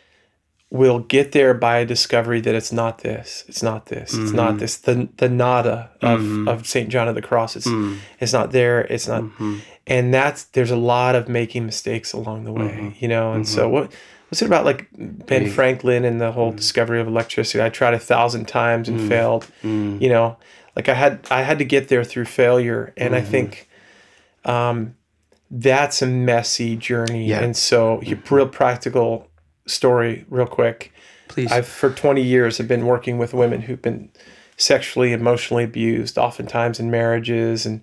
[0.70, 4.50] we'll get there by a discovery that it's not this, it's not this, it's not
[4.50, 4.58] mm-hmm.
[4.58, 4.76] this.
[4.78, 6.48] The the nada of, mm-hmm.
[6.48, 7.98] of Saint John of the Cross, it's mm.
[8.20, 9.58] it's not there, it's not, mm-hmm.
[9.86, 12.90] And that's there's a lot of making mistakes along the way, mm-hmm.
[12.98, 13.32] you know.
[13.32, 13.72] And so mm-hmm.
[13.72, 13.92] what
[14.28, 16.56] what's it about like Ben Franklin and the whole mm.
[16.56, 17.62] discovery of electricity?
[17.62, 19.08] I tried a thousand times and mm.
[19.08, 20.00] failed, mm.
[20.00, 20.36] you know.
[20.76, 23.30] Like I had I had to get there through failure, and I mm-hmm.
[23.30, 23.68] think
[24.44, 24.94] um,
[25.50, 27.26] that's a messy journey.
[27.26, 27.40] Yeah.
[27.40, 29.28] And so, you real practical
[29.66, 30.92] story, real quick.
[31.28, 34.10] Please, I've for 20 years have been working with women who've been
[34.56, 37.82] sexually, emotionally abused, oftentimes in marriages, and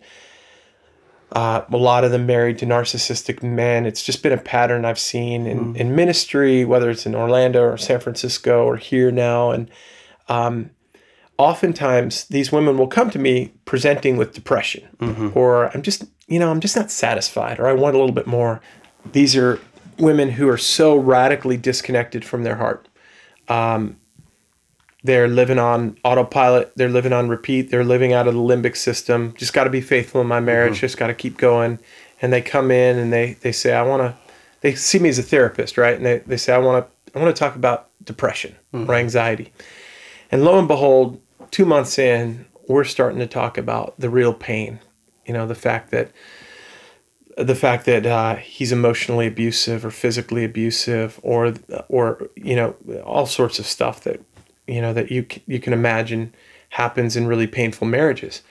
[1.31, 3.85] uh, a lot of them married to narcissistic men.
[3.85, 7.77] It's just been a pattern I've seen in, in ministry, whether it's in Orlando or
[7.77, 9.51] San Francisco or here now.
[9.51, 9.69] And
[10.27, 10.71] um,
[11.37, 14.87] oftentimes these women will come to me presenting with depression,
[15.35, 18.27] or I'm just, you know, I'm just not satisfied, or I want a little bit
[18.27, 18.59] more.
[19.11, 19.59] These are
[19.97, 22.87] women who are so radically disconnected from their heart.
[23.47, 23.97] Um,
[25.03, 26.73] they're living on autopilot.
[26.75, 27.71] They're living on repeat.
[27.71, 29.33] They're living out of the limbic system.
[29.37, 30.79] Just got to be faithful in my marriage.
[30.79, 31.79] Just got to keep going.
[32.21, 34.15] And they come in and they they say, I want to.
[34.61, 35.95] They see me as a therapist, right?
[35.95, 39.53] And they, they say, I want to I want to talk about depression or anxiety.
[40.31, 44.79] And lo and behold, two months in, we're starting to talk about the real pain.
[45.25, 46.11] You know, the fact that
[47.37, 51.53] the fact that uh, he's emotionally abusive or physically abusive or
[51.87, 52.75] or you know
[53.05, 54.19] all sorts of stuff that
[54.69, 56.33] you know that you you can imagine
[56.69, 58.41] happens in really painful marriages.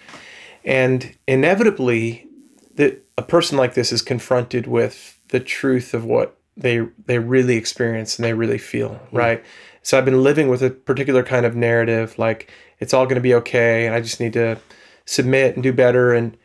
[0.64, 2.26] And inevitably
[2.74, 7.56] that a person like this is confronted with the truth of what they they really
[7.56, 9.44] experience and they really feel right?
[9.82, 13.22] So i've been living with a particular kind of narrative like it's all going to
[13.22, 14.58] be okay and i just need to
[15.06, 16.12] submit and do better.
[16.12, 16.36] And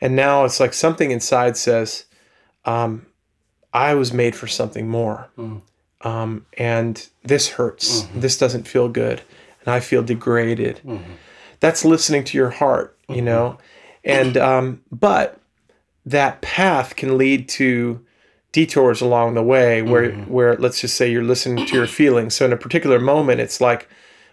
[0.00, 2.04] and now it's like something inside says
[2.64, 3.06] um,
[3.72, 5.30] i was made for something more
[6.02, 8.02] um, and this hurts.
[8.14, 9.22] This doesn't feel good.
[9.64, 10.80] And i feel degraded.
[11.60, 13.58] That's listening to your heart you know?
[14.04, 15.40] And um, but
[16.04, 18.04] that path can lead to
[18.50, 22.34] detours along the way where where let's just say you're listening to your feelings.
[22.34, 23.88] So in a particular moment it's like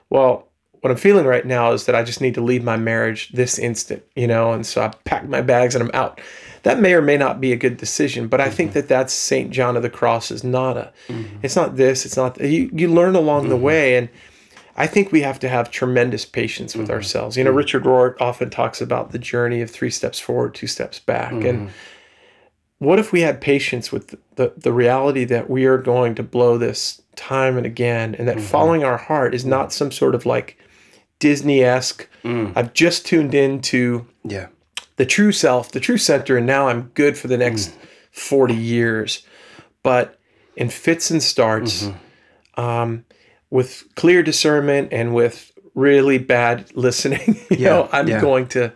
[0.10, 0.49] well
[0.82, 3.58] what i'm feeling right now is that i just need to leave my marriage this
[3.60, 4.52] instant you know?
[4.52, 6.20] And so i pack my bags and i'm out.
[6.64, 8.80] That may or may not be a good decision but i think mm-hmm.
[8.80, 11.38] that that's saint john of the cross's nada mm-hmm.
[11.42, 13.64] it's not this it's not you, you learn along the mm-hmm.
[13.64, 13.98] way.
[13.98, 14.10] And
[14.76, 17.36] I think we have to have tremendous patience with ourselves.
[17.36, 21.00] You know, Richard Rohr often talks about the journey of three steps forward, two steps
[21.00, 21.34] back.
[21.34, 21.70] And
[22.78, 26.58] what if we had patience with the, the reality that we are going to blow
[26.58, 30.58] this time and again, and that following our heart is not some sort of like
[31.20, 32.52] Disney esque, mm.
[32.56, 34.48] I've just tuned into yeah,
[34.96, 37.88] the true self, the true center, and now I'm good for the next mm.
[38.12, 39.26] 40 years.
[39.84, 40.20] But
[40.56, 42.62] in fits and starts, mm-hmm.
[42.62, 43.06] um,
[43.50, 48.22] with clear discernment and with really bad listening, you Yeah, know, I'm yeah.
[48.22, 48.74] going to,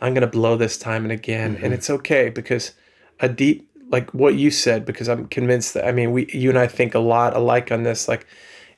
[0.00, 1.54] I'm going to blow this time and again.
[1.54, 1.72] And mm-hmm.
[1.74, 2.72] it's okay because
[3.20, 6.58] a deep, like what you said, because I'm convinced that, I mean, we, you and
[6.58, 8.26] I think a lot alike on this, like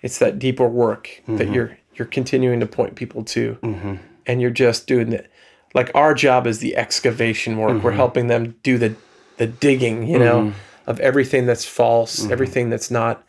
[0.03, 1.55] it's that deeper work that mm-hmm.
[1.55, 3.95] you're, you're continuing to point people to mm-hmm.
[4.27, 5.31] and you're just doing it.
[5.75, 7.83] Like our job is the excavation work.
[7.83, 7.97] We're mm-hmm.
[7.97, 8.95] helping them do the,
[9.39, 10.59] the digging, you know, mm-hmm.
[10.91, 13.25] of everything that's false, everything that's not,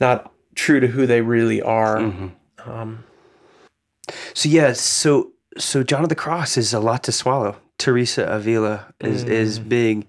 [0.00, 1.98] not true to who they really are.
[2.64, 3.04] Um,
[4.34, 7.56] So yeah, so so John of the Cross is a lot to swallow.
[7.78, 9.68] Teresa Avila is is mm.
[9.68, 10.06] big,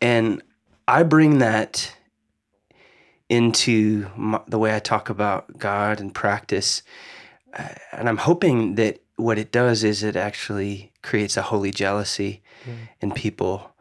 [0.00, 0.42] and
[0.86, 1.94] I bring that
[3.28, 6.82] into my, the way I talk about God and practice,
[7.92, 12.42] and I'm hoping that what it does is it actually creates a holy jealousy
[13.00, 13.72] in people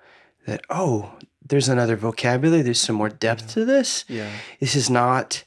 [0.45, 1.13] that oh
[1.45, 4.05] there's another vocabulary there's some more depth to this.
[4.07, 4.29] Yeah.
[4.59, 5.43] this is not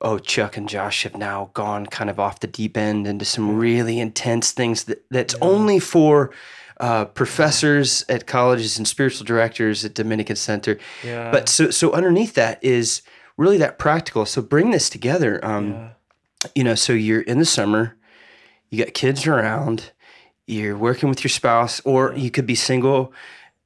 [0.00, 3.56] oh chuck and josh have now gone kind of off the deep end into some
[3.56, 6.30] really intense things that, that's only for
[6.80, 10.76] uh, professors at colleges and spiritual directors at dominican center.
[11.04, 11.30] Yeah.
[11.30, 13.02] but so so underneath that is
[13.36, 14.26] really that practical.
[14.26, 15.90] So bring this together um, yeah.
[16.54, 17.96] You know, so you're in the summer,
[18.70, 19.92] you got kids around,
[20.46, 23.12] you're working with your spouse, or you could be single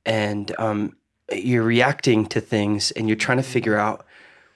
[0.05, 0.97] and um,
[1.33, 3.81] you're reacting to things and you're trying to figure mm.
[3.81, 4.07] out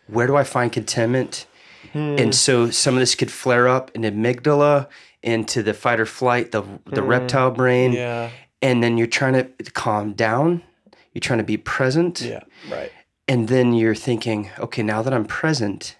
[0.07, 1.47] where do I find contentment?
[1.95, 2.31] And hmm.
[2.31, 4.89] so some of this could flare up in amygdala
[5.23, 7.09] into the fight or flight, the, the hmm.
[7.09, 7.93] reptile brain.
[7.93, 8.31] yeah.
[8.63, 10.63] And then you're trying to calm down,
[11.13, 12.21] you're trying to be present.
[12.21, 12.45] Yeah.
[12.71, 12.93] Right.
[13.27, 15.97] And then you're thinking, okay, now that I'm present,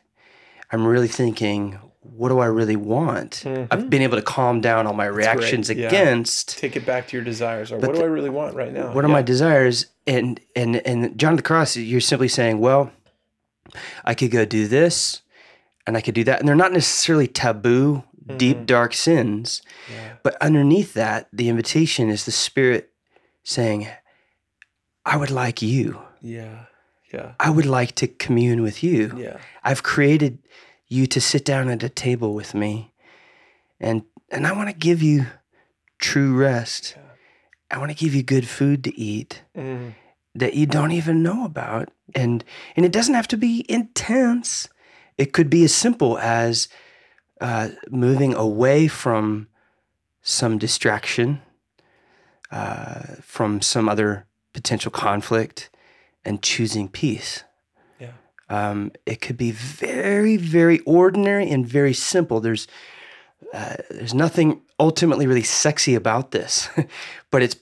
[0.71, 3.45] I'm really thinking, what do I really want?
[3.47, 5.81] I've been able to calm down all my reactions Mm-hmm.
[5.81, 5.89] yeah.
[5.89, 7.71] against Take it back to your desires.
[7.73, 8.93] Or what do I really want right now?
[8.93, 9.87] what are my desires.
[10.07, 12.91] And and and John of the Cross, you're simply saying, well,
[14.05, 15.23] I could go do this,
[15.87, 18.03] and I could do that, and they're not necessarily taboo,
[18.37, 20.15] deep dark sins, Yeah.
[20.25, 22.91] but underneath that, the invitation is the Spirit
[23.45, 23.87] saying,
[25.07, 26.03] I would like you.
[26.21, 26.65] Yeah.
[27.13, 27.33] Yeah.
[27.39, 29.13] I would like to commune with you.
[29.17, 29.39] Yeah.
[29.63, 30.39] I've created
[30.93, 32.93] you to sit down at a table with me
[33.81, 35.27] and and I want to give you
[35.99, 36.97] true rest.
[37.71, 39.95] I want to give you good food to eat Mm.
[40.35, 41.91] that you don't even know about.
[42.15, 42.45] And
[42.77, 44.69] and it doesn't have to be intense.
[45.19, 46.69] It could be as simple as
[47.41, 49.49] uh, moving away from
[50.23, 51.41] some distraction,
[52.51, 55.71] uh, from some other potential conflict,
[56.25, 57.45] and choosing peace.
[58.53, 62.39] Um, it could be very, very ordinary and very simple.
[62.39, 62.69] There's
[63.55, 66.69] uh, there's nothing ultimately really sexy about this,
[67.31, 67.57] but it's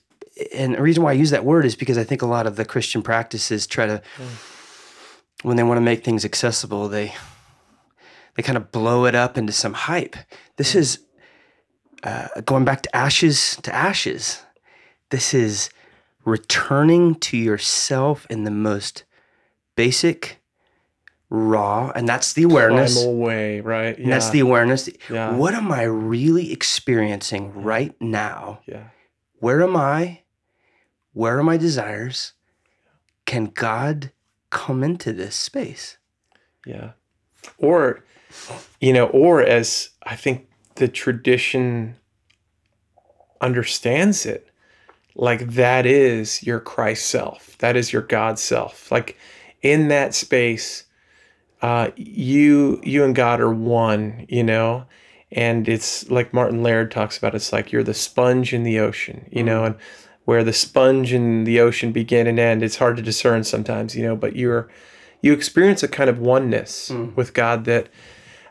[0.52, 2.56] and the reason why I use that word is because I think a lot of
[2.56, 4.02] the Christian practices try to
[5.42, 7.14] when they want to make things accessible, they
[8.34, 10.16] they kind of blow it up into some hype.
[10.56, 10.98] This is
[12.02, 14.42] uh, going back to ashes to ashes.
[15.10, 15.70] This is
[16.24, 19.04] returning to yourself in the most
[19.76, 20.39] basic,
[21.30, 22.94] raw, and that's the awareness.
[22.94, 23.96] Primal way, right?
[23.96, 24.02] Yeah.
[24.04, 24.90] And that's the awareness.
[25.08, 25.32] Yeah.
[25.34, 28.60] What am I really experiencing right now?
[28.66, 28.88] yeah.
[29.38, 30.20] Where am I?
[31.14, 32.34] Where are my desires?
[33.24, 34.12] Can God
[34.50, 35.96] come into this space?
[36.66, 36.90] Yeah.
[37.56, 38.04] Or,
[38.80, 41.96] you know, or as I think the tradition
[43.40, 44.50] understands it,
[45.14, 47.56] like that is your Christ self.
[47.58, 48.92] That is your God self.
[48.92, 49.16] Like
[49.62, 50.84] in that space,
[51.62, 54.86] uh, you you and God are one, you know?
[55.32, 59.28] And it's like Martin Laird talks about, it's like you're the sponge in the ocean,
[59.30, 59.76] you know, and
[60.24, 64.02] where the sponge and the ocean begin and end, it's hard to discern sometimes, you
[64.02, 64.68] know, but you're
[65.22, 67.88] you experience a kind of oneness with God that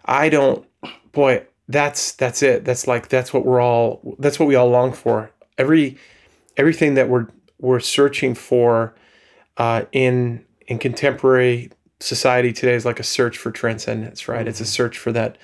[0.06, 0.66] I don't
[1.12, 2.66] boy, that's that's it.
[2.66, 5.32] That's like that's what we're all that's what we all long for.
[5.58, 5.98] Every
[6.58, 7.28] everything that we're
[7.60, 8.96] we're searching for
[9.58, 14.48] uh, in in contemporary society today is like a search for transcendence, right?
[14.48, 14.70] It's a mm-hmm.
[14.70, 15.38] search for that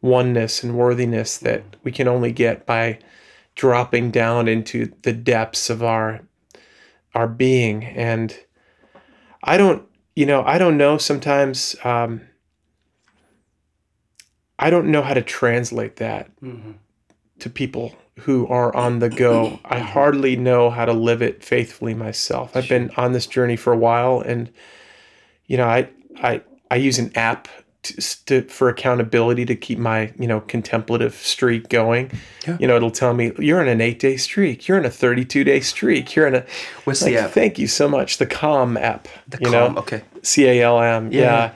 [0.00, 1.80] oneness and worthiness that mm-hmm.
[1.84, 2.98] we can only get by
[3.54, 6.20] dropping down into the depths of our
[7.14, 7.84] our being.
[7.84, 8.36] And
[9.44, 12.20] i don't you know i don't know sometimes um
[14.58, 16.72] i don't know how to translate that mm-hmm.
[17.40, 19.58] to people who are on the go.
[19.64, 22.54] I hardly know how to live it faithfully myself.
[22.54, 24.52] I've been on this journey for a while and
[25.52, 25.80] you know i
[26.30, 26.40] i
[26.70, 27.46] i use an app
[27.82, 32.10] to, to, for accountability to keep my you know contemplative streak going
[32.46, 32.56] Yeah.
[32.60, 35.42] you know it'll tell me you're in an eight day streak you're in a 32
[35.44, 36.44] day streak you're in a
[36.84, 37.30] What's like, the app?
[37.32, 39.74] thank you so much the calm app The you calm.
[39.74, 40.00] know Okay.
[40.22, 41.52] c-a-l-m Yeah.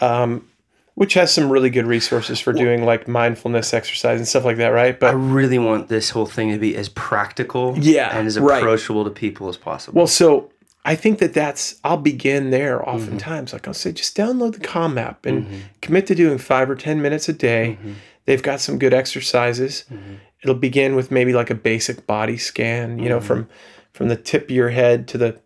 [0.00, 0.46] yeah, Um,
[0.94, 4.68] which has some really good resources for doing like mindfulness exercise and stuff like that
[4.82, 8.38] right But I really want this whole thing to be as practical Yeah, and as
[8.40, 8.58] right.
[8.58, 9.96] approachable to people as possible.
[9.98, 10.50] Well, so
[10.84, 12.90] I think that that's I'll begin there Mm-hmm.
[12.90, 13.52] oftentimes.
[13.52, 15.46] Like I'll say, just download the Calm app and
[15.82, 17.76] commit to doing five or ten minutes a day.
[17.80, 17.92] Mm-hmm.
[18.26, 19.84] They've got some good exercises.
[20.42, 23.08] It'll begin with maybe like a basic body scan, you Mm-hmm.
[23.08, 23.48] know, from
[23.92, 25.38] from the tip of your head to the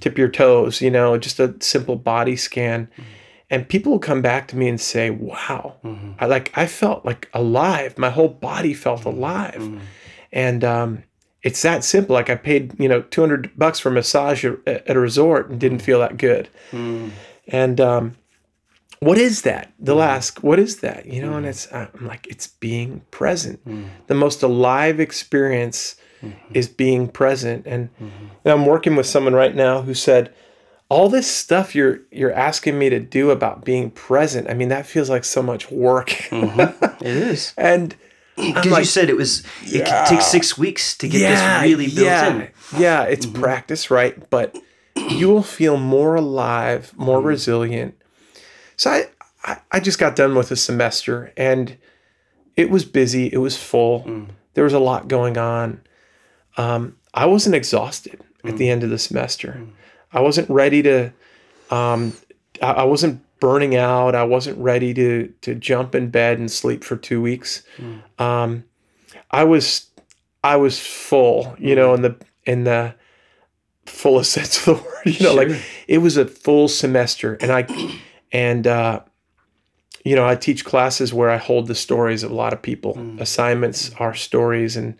[0.00, 2.86] tip of your toes, you know, just a simple body scan.
[2.86, 3.02] Mm-hmm.
[3.50, 6.12] and people will come back to me and say, "Wow, Mm-hmm.
[6.18, 7.98] I like I felt like alive.
[7.98, 9.18] My whole body felt Mm-hmm.
[9.18, 9.82] alive."
[10.32, 11.02] And um,
[11.42, 12.14] it's that simple.
[12.14, 15.80] Like I paid, you know, 200 bucks for a massage at, a resort and didn't
[15.80, 16.48] feel that good.
[16.70, 17.08] Mm-hmm.
[17.48, 18.16] And um,
[19.00, 19.72] what is that?
[19.80, 20.02] They'll hmm.
[20.02, 21.06] ask, what is that?
[21.06, 21.50] You know, and hmm.
[21.50, 23.60] it's, I'm like, it's being present.
[23.64, 23.86] Hmm.
[24.06, 25.96] The most alive experience
[26.54, 27.66] is being present.
[27.66, 30.32] And, and I'm working with someone right now who said,
[30.88, 34.50] all this stuff you're you're asking me to do about being present.
[34.50, 36.10] I mean, that feels like so much work.
[36.10, 37.04] Mm-hmm.
[37.04, 37.54] It is.
[37.58, 37.96] and
[38.48, 41.86] Because like- you said it was, it could take six weeks to get this really
[41.86, 42.40] built yeah, in.
[42.42, 42.82] Mm-hmm.
[42.82, 44.28] Yeah, it's practice, right?
[44.30, 44.56] But
[44.96, 47.26] you will feel more alive, more Mm-hmm.
[47.28, 47.94] resilient.
[48.76, 49.04] So I,
[49.44, 51.76] I, I just got done with a semester and
[52.56, 53.26] it was busy.
[53.32, 54.02] It was full.
[54.04, 54.28] Mm.
[54.54, 55.80] There was a lot going on.
[56.56, 58.58] Um, I wasn't exhausted at Mm.
[58.58, 59.60] the end of the semester.
[60.12, 61.12] I wasn't ready to.
[61.70, 62.12] Um,
[62.60, 64.14] I, I wasn't burning out.
[64.14, 67.64] I wasn't ready to to jump in bed and sleep for two weeks.
[67.76, 68.20] Mm.
[68.20, 68.64] Um,
[69.32, 69.90] I was
[70.44, 72.14] I was full, you know, in the
[72.44, 72.94] in the
[73.86, 75.06] fullest sense of the word.
[75.06, 75.48] You know, Sure.
[75.48, 77.66] like it was a full semester, and I
[78.30, 79.00] and uh,
[80.04, 82.96] you know I teach classes where I hold the stories of a lot of people.
[83.18, 84.96] Assignments are stories, and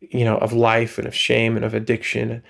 [0.00, 2.42] you know of life and of shame and of addiction,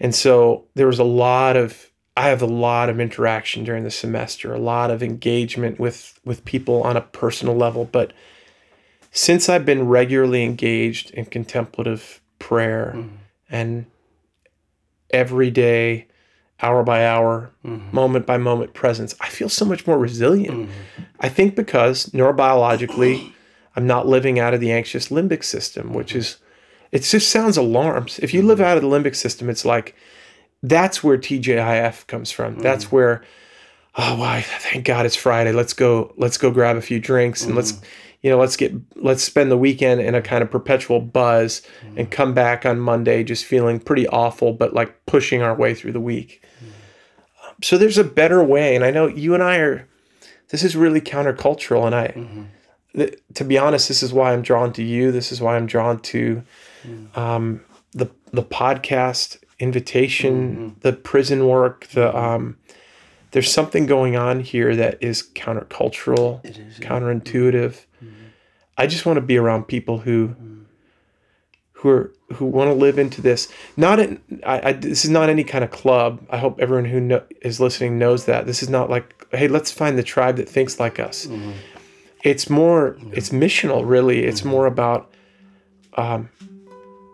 [0.00, 3.90] and so there was a lot of I have a lot of interaction during the
[3.90, 8.12] semester, a lot of engagement with with people on a personal level, but
[9.10, 13.16] since I've been regularly engaged in contemplative prayer mm-hmm.
[13.50, 13.86] and
[15.10, 16.06] every day,
[16.62, 17.94] hour by hour, mm-hmm.
[17.94, 20.68] moment by moment presence, I feel so much more resilient.
[20.68, 21.02] Mm-hmm.
[21.20, 23.32] I think because neurobiologically,
[23.76, 26.38] I'm not living out of the anxious limbic system, which is,
[26.90, 28.18] it just sounds alarms.
[28.20, 29.94] If you live out of the limbic system, it's like,
[30.62, 32.58] that's where TGIF comes from.
[32.58, 32.92] That's mm.
[32.92, 33.24] where,
[33.96, 34.42] oh, why?
[34.42, 35.52] Thank God it's Friday.
[35.52, 36.12] Let's go.
[36.16, 37.84] Let's go grab a few drinks and let's, mm.
[38.22, 41.62] you know, let's get let's spend the weekend in a kind of perpetual buzz
[41.96, 42.10] and mm.
[42.10, 46.00] come back on Monday just feeling pretty awful, but like pushing our way through the
[46.00, 46.44] week.
[47.62, 49.88] So there's a better way, and I know you and I are.
[50.48, 52.42] This is really countercultural, and I, mm-hmm.
[52.94, 55.12] th- to be honest, this is why I'm drawn to you.
[55.12, 56.42] This is why I'm drawn to
[57.14, 57.60] um,
[57.92, 60.80] the the podcast invitation, mm-hmm.
[60.80, 62.16] the prison work, the mm-hmm.
[62.16, 62.56] um,
[63.30, 66.78] there's something going on here that is countercultural, It is.
[66.78, 67.86] counterintuitive.
[68.04, 68.08] Mm-hmm.
[68.76, 70.34] I just want to be around people who
[71.72, 73.48] who are who want to live into this.
[73.76, 76.26] Not in, I, I this is not any kind of club.
[76.30, 79.70] I hope everyone who know, is listening knows that this is not like hey let's
[79.70, 81.26] find the tribe that thinks like us.
[82.22, 84.24] It's more it's missional really.
[84.24, 85.12] It's more about
[85.94, 86.28] um,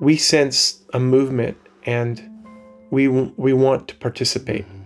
[0.01, 2.23] we sense a movement and
[2.91, 4.67] we we want to participate.
[4.67, 4.83] Mm-hmm.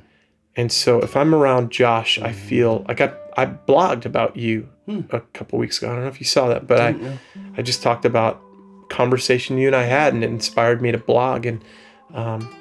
[0.55, 2.49] And so if I'm around Josh, I mm-hmm.
[2.49, 5.01] feel like I I blogged about you hmm.
[5.11, 5.91] a couple weeks ago.
[5.91, 7.19] I don't know if you saw that, but I
[7.57, 8.43] I just talked about
[8.89, 11.47] conversation you and I had, and it inspired me to blog.
[11.47, 11.65] And
[12.13, 12.55] um,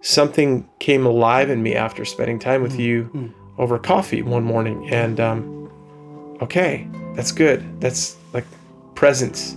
[0.00, 2.80] something came alive in me after spending time with hmm.
[2.80, 3.26] you hmm.
[3.58, 4.88] over coffee one morning.
[4.90, 7.80] And um, okay, that's good.
[7.80, 8.46] That's like
[8.94, 9.54] presence,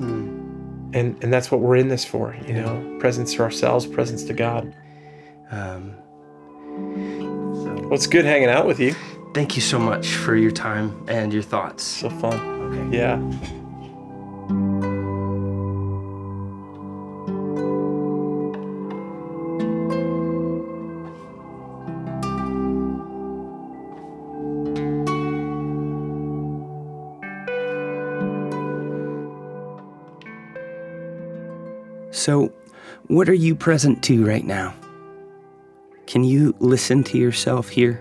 [0.93, 2.35] and and that's what we're in this for.
[2.47, 4.73] You know, presence to ourselves, presence to God.
[5.51, 5.95] Um,
[7.83, 8.93] Well, it's good hanging out with you.
[9.33, 11.83] thank you so much for your time and your thoughts.
[11.83, 12.39] So fun.
[12.73, 12.97] Okay.
[12.97, 13.17] Yeah.
[32.21, 32.53] So,
[33.07, 34.75] what are you present to right now?
[36.05, 37.99] Can you listen to yourself here?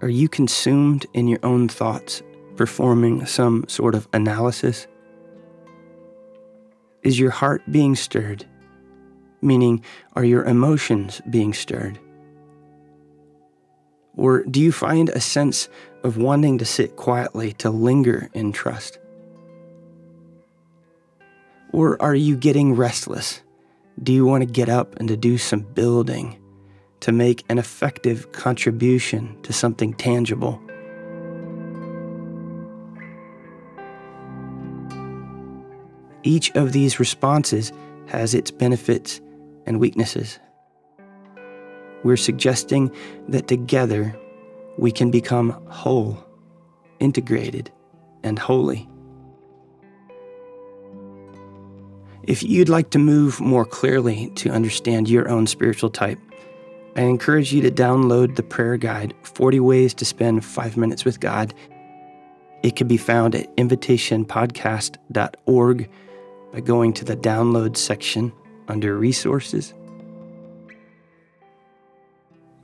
[0.00, 2.24] Are you consumed in your own thoughts,
[2.56, 4.88] performing some sort of analysis?
[7.04, 8.44] Is your heart being stirred?
[9.42, 12.00] Meaning, are your emotions being stirred?
[14.16, 15.68] Or do you find a sense
[16.02, 18.98] of wanting to sit quietly, to linger in trust?
[21.72, 23.42] Or are you getting restless?
[24.02, 26.38] Do you want to get up and to do some building,
[27.00, 30.60] to make an effective contribution to something tangible?
[36.22, 37.72] Each of these responses
[38.06, 39.20] has its benefits
[39.66, 40.38] and weaknesses.
[42.04, 42.94] We're suggesting
[43.28, 44.16] that together
[44.76, 46.24] we can become whole,
[47.00, 47.70] integrated,
[48.22, 48.88] and holy.
[52.24, 56.20] If you'd like to move more clearly to understand your own spiritual type,
[56.94, 61.18] I encourage you to download the prayer guide 40 Ways to Spend Five Minutes with
[61.18, 61.52] God.
[62.62, 65.90] It can be found at invitationpodcast.org
[66.52, 68.32] by going to the download section
[68.68, 69.74] under resources.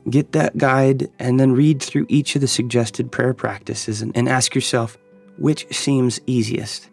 [0.09, 4.28] Get that guide and then read through each of the suggested prayer practices and, and
[4.28, 4.96] ask yourself
[5.36, 6.90] which seems easiest,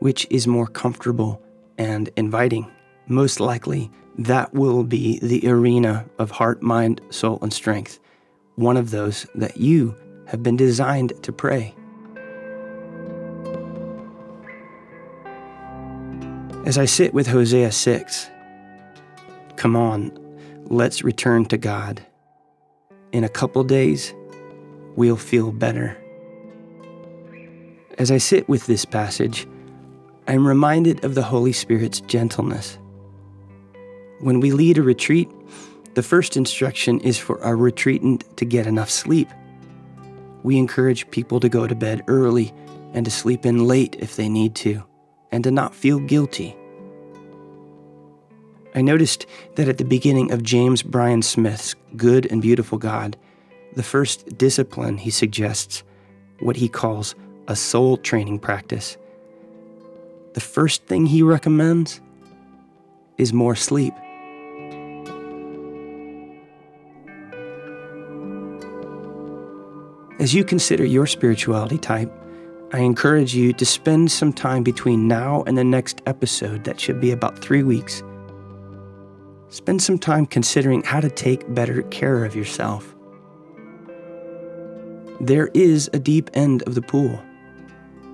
[0.00, 1.40] which is more comfortable
[1.78, 2.70] and inviting.
[3.06, 8.00] Most likely, that will be the arena of heart, mind, soul, and strength,
[8.56, 9.94] one of those that you
[10.26, 11.74] have been designed to pray.
[16.66, 18.28] As I sit with Hosea 6,
[19.56, 20.12] come on,
[20.64, 22.04] let's return to God.
[23.12, 24.12] In a couple days,
[24.94, 25.96] we'll feel better.
[27.96, 29.46] As I sit with this passage,
[30.28, 32.78] I'm reminded of the Holy Spirit's gentleness
[34.20, 35.30] when we lead a retreat,
[35.94, 39.28] the first instruction is for our retreatant to get enough sleep.
[40.42, 42.52] We encourage people to go to bed early
[42.94, 44.82] and to sleep in late if they need to,
[45.30, 46.56] and to not feel guilty.
[48.74, 49.26] I noticed
[49.56, 53.16] that at the beginning of James Bryan Smith's Good and Beautiful God,
[53.74, 55.82] the first discipline he suggests,
[56.40, 57.14] what he calls
[57.46, 58.96] a soul training practice,
[60.38, 62.00] the first thing he recommends
[63.16, 63.92] is more sleep.
[70.20, 72.12] As you consider your spirituality type,
[72.72, 77.00] I encourage you to spend some time between now and the next episode, that should
[77.00, 78.04] be about three weeks.
[79.48, 82.94] Spend some time considering how to take better care of yourself.
[85.20, 87.20] There is a deep end of the pool,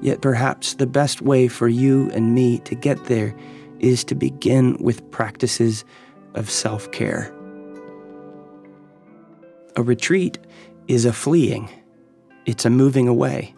[0.00, 3.34] yet perhaps the best way for you and me to get there
[3.80, 5.84] is to begin with practices
[6.34, 7.34] of self care.
[9.76, 10.38] A retreat
[10.88, 11.68] is a fleeing
[12.46, 13.54] it's a moving away.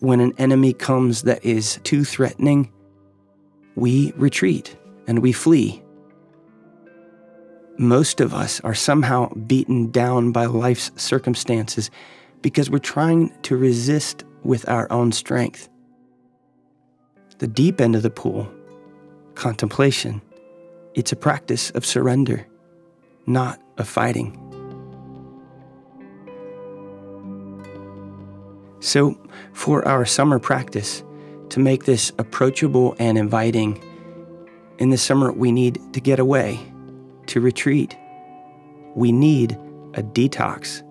[0.00, 2.72] When an enemy comes that is too threatening,
[3.74, 4.76] we retreat
[5.06, 5.82] and we flee.
[7.78, 11.90] Most of us are somehow beaten down by life's circumstances
[12.40, 15.68] because we're trying to resist with our own strength.
[17.38, 18.52] The deep end of the pool,
[19.34, 20.22] contemplation,
[20.94, 22.46] it's a practice of surrender,
[23.26, 24.38] not of fighting.
[28.80, 29.16] So,
[29.52, 31.04] for our summer practice,
[31.50, 33.82] to make this approachable and inviting,
[34.78, 36.58] in the summer we need to get away,
[37.26, 37.96] to retreat.
[38.94, 39.52] We need
[39.94, 40.82] a detox.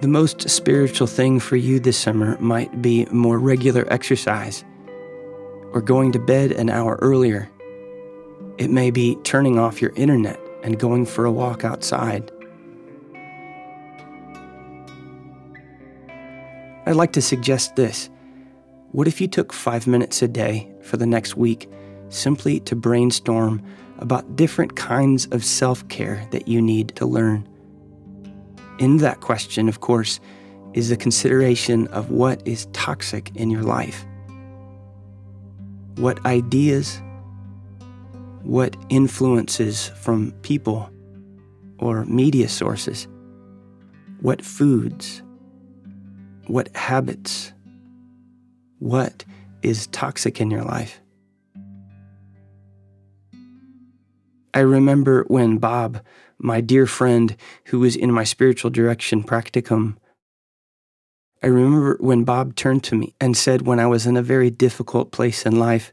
[0.00, 4.64] The most spiritual thing for you this summer might be more regular exercise
[5.72, 7.50] or going to bed an hour earlier.
[8.58, 12.30] It may be turning off your internet and going for a walk outside.
[16.86, 18.08] I'd like to suggest this.
[18.92, 21.68] What if you took five minutes a day for the next week
[22.08, 23.60] simply to brainstorm
[23.98, 27.48] about different kinds of self care that you need to learn?
[28.78, 30.20] In that question, of course,
[30.74, 34.04] is the consideration of what is toxic in your life.
[35.96, 37.02] What ideas,
[38.42, 40.90] what influences from people
[41.78, 43.08] or media sources,
[44.20, 45.22] what foods,
[46.46, 47.52] what habits,
[48.78, 49.24] what
[49.62, 51.00] is toxic in your life.
[54.54, 56.00] I remember when Bob,
[56.38, 57.36] my dear friend
[57.66, 59.96] who was in my spiritual direction practicum,
[61.42, 64.50] I remember when Bob turned to me and said, when I was in a very
[64.50, 65.92] difficult place in life,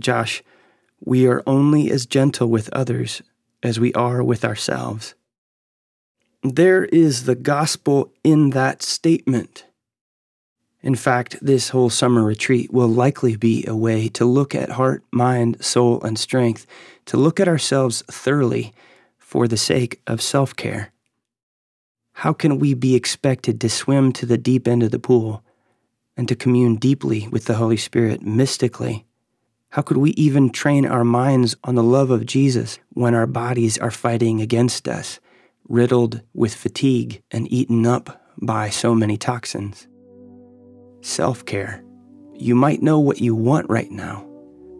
[0.00, 0.42] Josh,
[1.00, 3.22] we are only as gentle with others
[3.62, 5.14] as we are with ourselves.
[6.42, 9.64] There is the gospel in that statement.
[10.82, 15.02] In fact, this whole summer retreat will likely be a way to look at heart,
[15.10, 16.66] mind, soul, and strength,
[17.06, 18.74] to look at ourselves thoroughly
[19.34, 20.92] for the sake of self care.
[22.12, 25.42] How can we be expected to swim to the deep end of the pool
[26.16, 29.06] and to commune deeply with the Holy Spirit mystically?
[29.70, 33.76] How could we even train our minds on the love of Jesus when our bodies
[33.76, 35.18] are fighting against us,
[35.68, 39.88] riddled with fatigue and eaten up by so many toxins?
[41.00, 41.82] self care.
[42.36, 44.24] You might know what you want right now,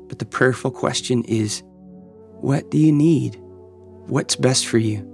[0.06, 1.64] but the prayerful question is
[2.40, 3.40] what do you need?
[4.06, 5.10] What's best for you?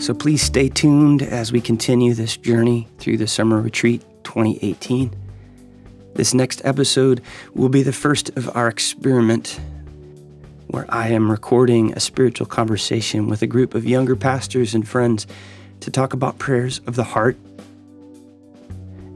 [0.00, 5.14] So please stay tuned as we continue this journey through the Summer Retreat 2018.
[6.14, 7.22] This next episode
[7.54, 9.60] will be the first of our experiment
[10.68, 15.26] where I am recording a spiritual conversation with a group of younger pastors and friends
[15.80, 17.36] to talk about prayers of the heart.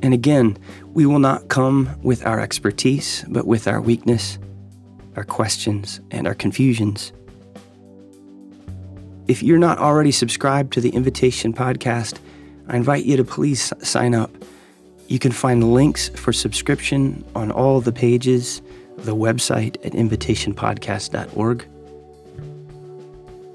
[0.02, 0.56] And again,
[0.94, 4.38] we will not come with our expertise, but with our weakness,
[5.16, 7.12] our questions, and our confusions.
[9.28, 12.18] If you're not already subscribed to the Invitation Podcast,
[12.68, 14.30] I invite you to please sign up.
[15.08, 18.62] You can find links for subscription on all the pages
[18.96, 21.66] of the website at invitationpodcast.org.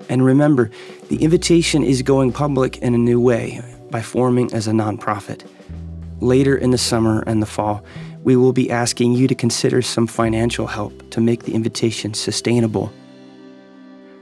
[0.09, 0.69] And remember,
[1.09, 3.61] the invitation is going public in a new way
[3.91, 5.47] by forming as a nonprofit.
[6.19, 7.85] Later in the summer and the fall,
[8.23, 12.91] we will be asking you to consider some financial help to make the invitation sustainable.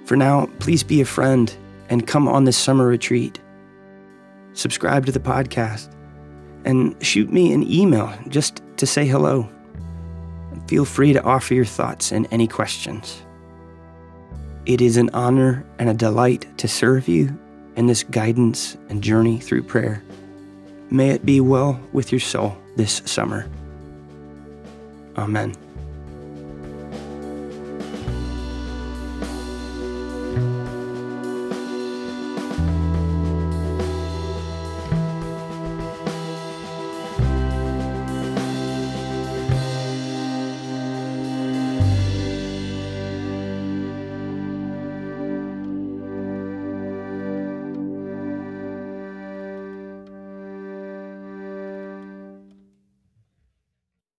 [0.06, 1.56] For now, please be a friend
[1.90, 3.40] and come on this summer retreat.
[4.52, 5.90] Subscribe to the podcast
[6.66, 9.48] and shoot me an email just to say hello.
[10.68, 13.24] Feel free to offer your thoughts and any questions.
[14.66, 17.38] It is an honor and a delight to serve you
[17.76, 20.02] in this guidance and journey through prayer.
[20.90, 23.46] May it be well with your soul this summer.
[25.18, 25.54] Amen.